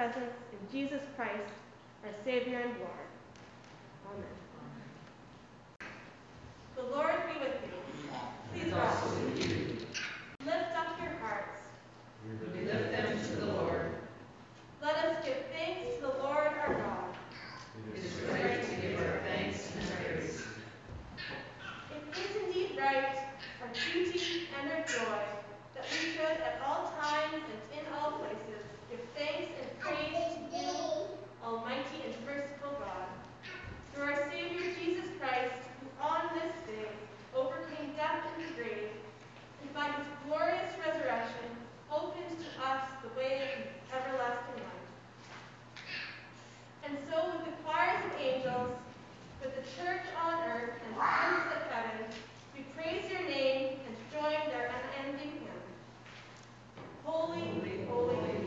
Presence 0.00 0.32
in 0.52 0.72
Jesus 0.72 1.02
Christ, 1.14 1.52
our 2.04 2.10
Savior 2.24 2.60
and 2.60 2.72
Lord. 2.78 3.08
Amen. 4.08 4.36
The 6.74 6.84
Lord 6.84 7.16
be 7.28 7.38
with 7.38 7.60
you. 7.60 7.76
Please 8.54 8.72
rise. 8.72 8.96
also 8.96 9.14
with 9.16 9.46
you. 9.46 9.76
Lift 10.46 10.72
up 10.74 10.98
your 11.02 11.18
hearts. 11.18 11.60
We 12.24 12.64
lift 12.64 12.90
them 12.92 13.20
to 13.20 13.44
the 13.44 13.52
Lord. 13.52 13.90
Let 14.82 14.96
us 15.04 15.22
give 15.22 15.36
thanks 15.54 15.96
to 15.96 16.00
the 16.00 16.14
Lord 16.22 16.48
our 16.66 16.72
God. 16.72 17.14
It 17.94 18.02
is 18.02 18.12
right 18.32 18.64
to 18.64 18.74
give 18.80 18.98
our 19.00 19.20
thanks 19.28 19.70
and 19.76 19.84
praise. 19.98 20.42
It 21.92 22.16
is 22.16 22.36
indeed 22.46 22.78
right, 22.80 23.18
our 23.60 23.68
duty 23.92 24.48
and 24.62 24.72
our 24.72 24.82
joy, 24.86 25.20
that 25.74 25.84
we 25.92 26.12
should 26.12 26.22
at 26.24 26.62
all 26.66 26.90
times 27.02 27.34
and 27.34 27.78
in 27.78 27.92
all 28.00 28.12
places 28.12 28.64
give 28.90 29.00
thanks 29.16 29.52
and 29.62 29.70
praise 29.78 30.34
to 30.34 30.56
you, 30.56 30.74
Almighty 31.44 32.02
and 32.04 32.14
merciful 32.26 32.74
God, 32.80 33.06
through 33.94 34.02
our 34.02 34.30
Savior 34.30 34.66
Jesus 34.82 35.06
Christ, 35.20 35.54
who 35.78 35.86
on 36.02 36.22
this 36.34 36.52
day 36.66 36.90
overcame 37.34 37.94
death 37.94 38.26
and 38.34 38.48
the 38.48 38.52
grave, 38.54 38.90
and 39.62 39.69
by 39.80 39.86
his 39.86 40.06
glorious 40.28 40.72
resurrection 40.84 41.48
opens 41.90 42.36
to 42.36 42.48
us 42.68 42.84
the 43.00 43.08
way 43.18 43.48
of 43.56 43.96
everlasting 43.96 44.60
life. 44.60 44.88
And 46.84 46.98
so 47.08 47.32
with 47.32 47.46
the 47.46 47.56
choirs 47.64 48.04
of 48.04 48.20
angels, 48.20 48.76
with 49.40 49.56
the 49.56 49.64
church 49.80 50.04
on 50.20 50.34
earth 50.50 50.76
and 50.84 50.96
the 50.96 51.00
hymns 51.00 51.48
of 51.56 51.62
heaven, 51.72 52.12
we 52.54 52.60
praise 52.76 53.10
your 53.10 53.22
name 53.22 53.78
and 53.86 53.96
join 54.12 54.50
their 54.52 54.68
unending 54.68 55.48
hymn. 55.48 55.64
Holy, 57.02 57.40
holy, 57.40 57.86
holy 57.88 58.39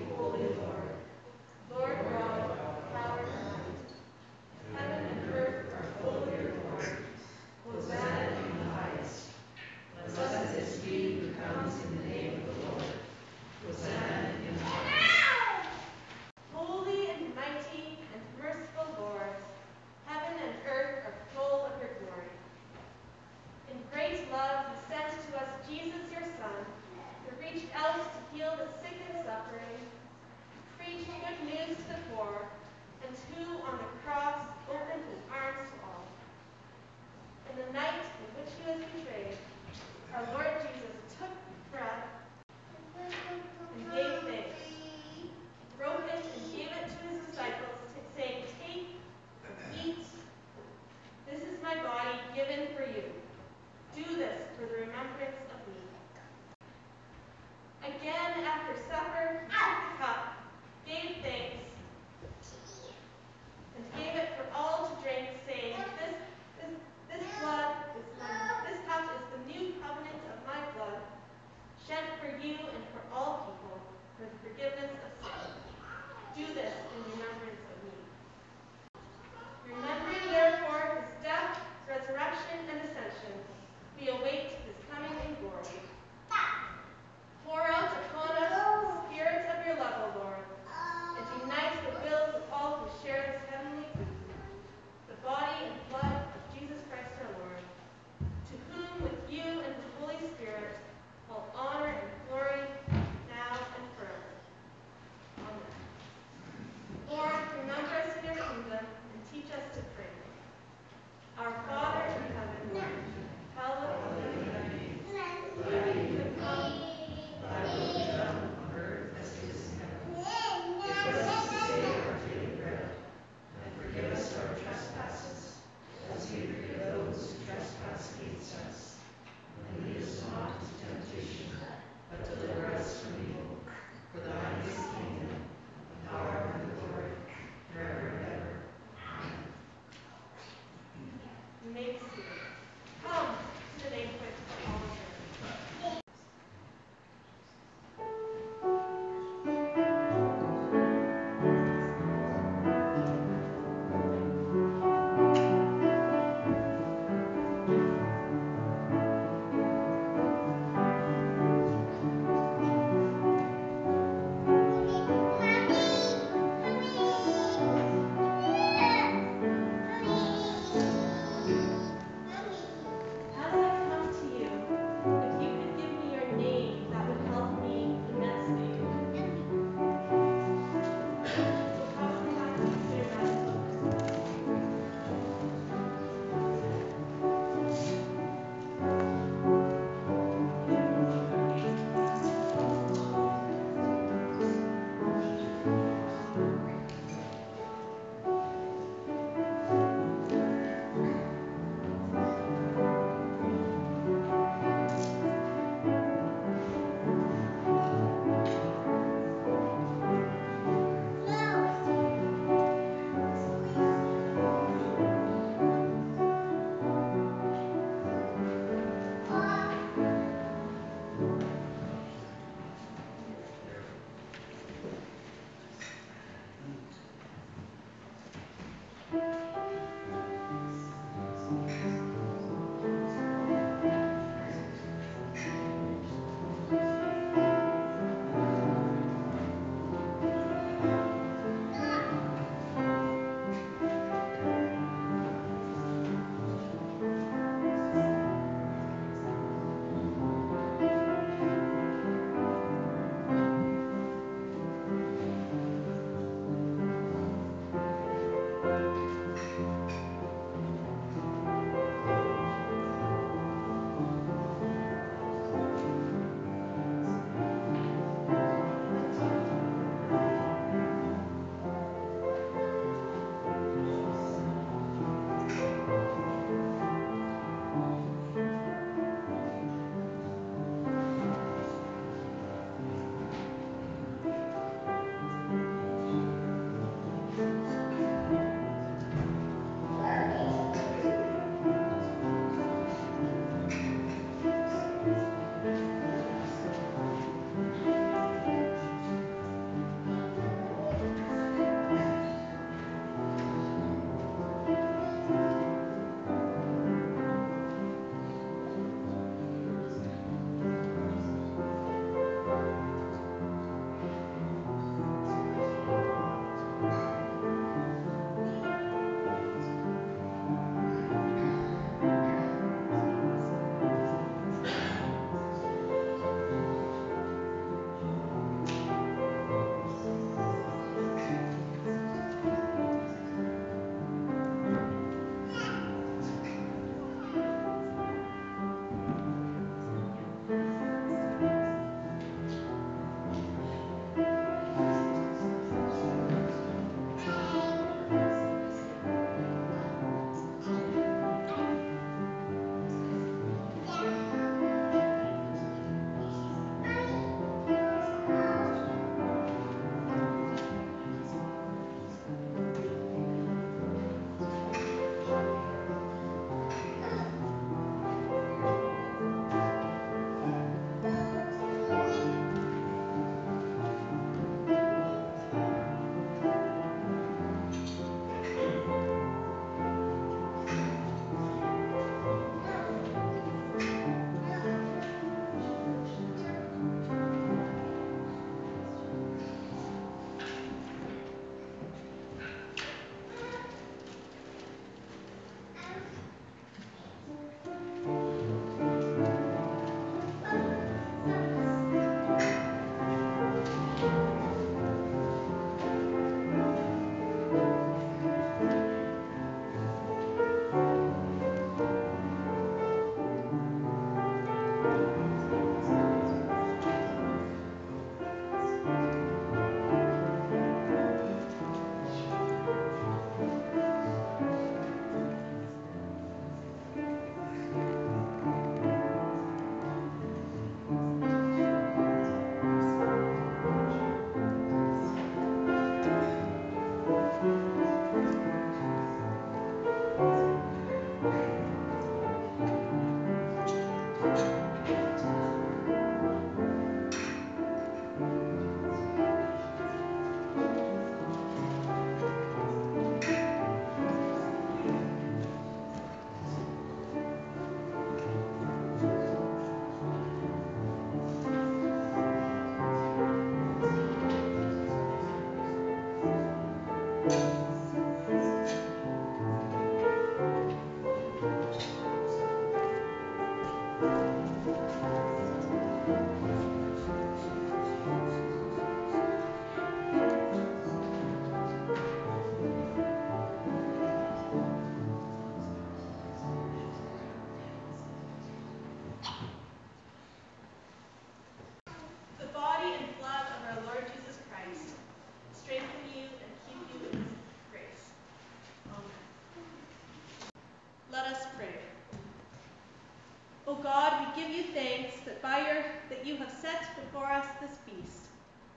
thanks 504.74 505.16
that 505.26 505.42
by 505.42 505.60
your 505.60 505.84
that 506.10 506.26
you 506.26 506.36
have 506.38 506.52
set 506.52 506.84
before 506.96 507.28
us 507.28 507.46
this 507.62 507.78
feast, 507.86 508.28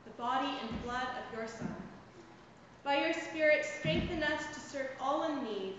the 0.05 0.11
body 0.23 0.53
and 0.61 0.83
blood 0.85 1.07
of 1.07 1.37
your 1.37 1.49
Son. 1.49 1.75
By 2.85 3.05
your 3.05 3.15
Spirit, 3.15 3.65
strengthen 3.79 4.23
us 4.23 4.43
to 4.55 4.61
serve 4.61 4.91
all 5.01 5.25
in 5.25 5.43
need 5.43 5.75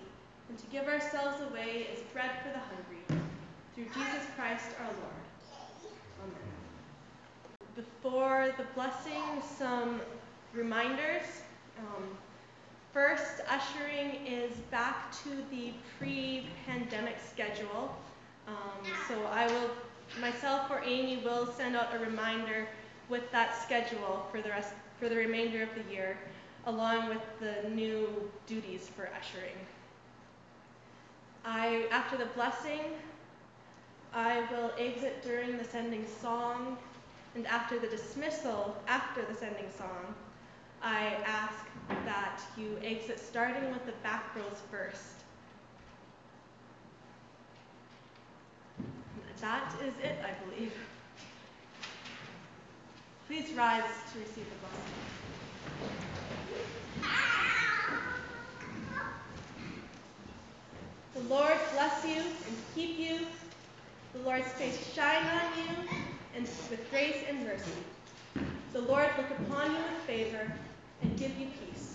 and 0.50 0.58
to 0.58 0.66
give 0.68 0.88
ourselves 0.88 1.42
away 1.50 1.88
as 1.94 2.02
bread 2.14 2.32
for 2.44 2.50
the 2.50 2.60
hungry. 2.60 3.24
Through 3.76 3.86
Jesus 3.86 4.28
Christ 4.36 4.66
our 4.82 4.88
Lord. 4.88 5.24
Amen. 6.24 6.48
Before 7.76 8.54
the 8.58 8.66
blessing, 8.74 9.42
some 9.58 10.02
reminders. 10.54 11.24
Um, 11.78 12.04
first, 12.92 13.42
ushering 13.48 14.26
is 14.26 14.52
back 14.72 15.12
to 15.24 15.30
the 15.52 15.74
pre 16.00 16.48
pandemic 16.66 17.18
schedule. 17.32 17.96
Um, 18.48 18.56
so 19.08 19.16
I 19.26 19.46
will, 19.48 19.70
myself 20.20 20.70
or 20.70 20.82
Amy 20.86 21.18
will 21.18 21.48
send 21.54 21.76
out 21.76 21.94
a 21.94 22.00
reminder 22.00 22.68
with 23.10 23.32
that 23.32 23.56
schedule 23.62 24.26
for 24.32 24.42
the 24.42 24.50
rest, 24.50 24.74
for 25.00 25.10
the 25.10 25.16
remainder 25.16 25.64
of 25.64 25.70
the 25.76 25.94
year, 25.94 26.18
along 26.66 27.10
with 27.10 27.22
the 27.40 27.70
new 27.70 28.30
duties 28.46 28.90
for 28.96 29.10
ushering. 29.18 29.56
I, 31.46 31.88
after 31.92 32.18
the 32.18 32.26
blessing, 32.26 32.82
I 34.14 34.42
will 34.52 34.72
exit 34.78 35.22
during 35.24 35.58
the 35.58 35.64
sending 35.64 36.06
song, 36.22 36.78
and 37.36 37.48
after 37.48 37.80
the 37.80 37.88
dismissal, 37.88 38.76
after 38.88 39.22
the 39.24 39.36
sending 39.36 39.70
song, 39.78 40.14
I 40.82 41.18
ask 41.26 41.66
that 42.06 42.42
you 42.58 42.78
exit 42.84 43.20
starting 43.20 43.72
with 43.72 43.86
the 43.86 43.94
back 44.04 44.36
rows 44.36 44.62
first. 44.70 45.17
That 49.48 49.72
is 49.82 49.94
it, 50.04 50.18
I 50.22 50.32
believe. 50.44 50.74
Please 53.28 53.54
rise 53.56 53.82
to 54.12 54.20
receive 54.20 54.44
the 54.44 54.58
blessing. 54.60 54.92
The 61.14 61.34
Lord 61.34 61.58
bless 61.72 62.04
you 62.04 62.20
and 62.20 62.58
keep 62.76 63.00
you. 63.00 63.26
The 64.12 64.20
Lord's 64.20 64.50
face 64.50 64.94
shine 64.94 65.24
on 65.24 65.58
you 65.58 65.90
and 66.36 66.44
with 66.70 66.86
grace 66.92 67.24
and 67.30 67.46
mercy. 67.46 67.72
The 68.74 68.82
Lord 68.82 69.08
look 69.18 69.32
upon 69.40 69.72
you 69.72 69.78
with 69.78 70.04
favor 70.06 70.52
and 71.02 71.18
give 71.18 71.40
you 71.40 71.48
peace. 71.48 71.87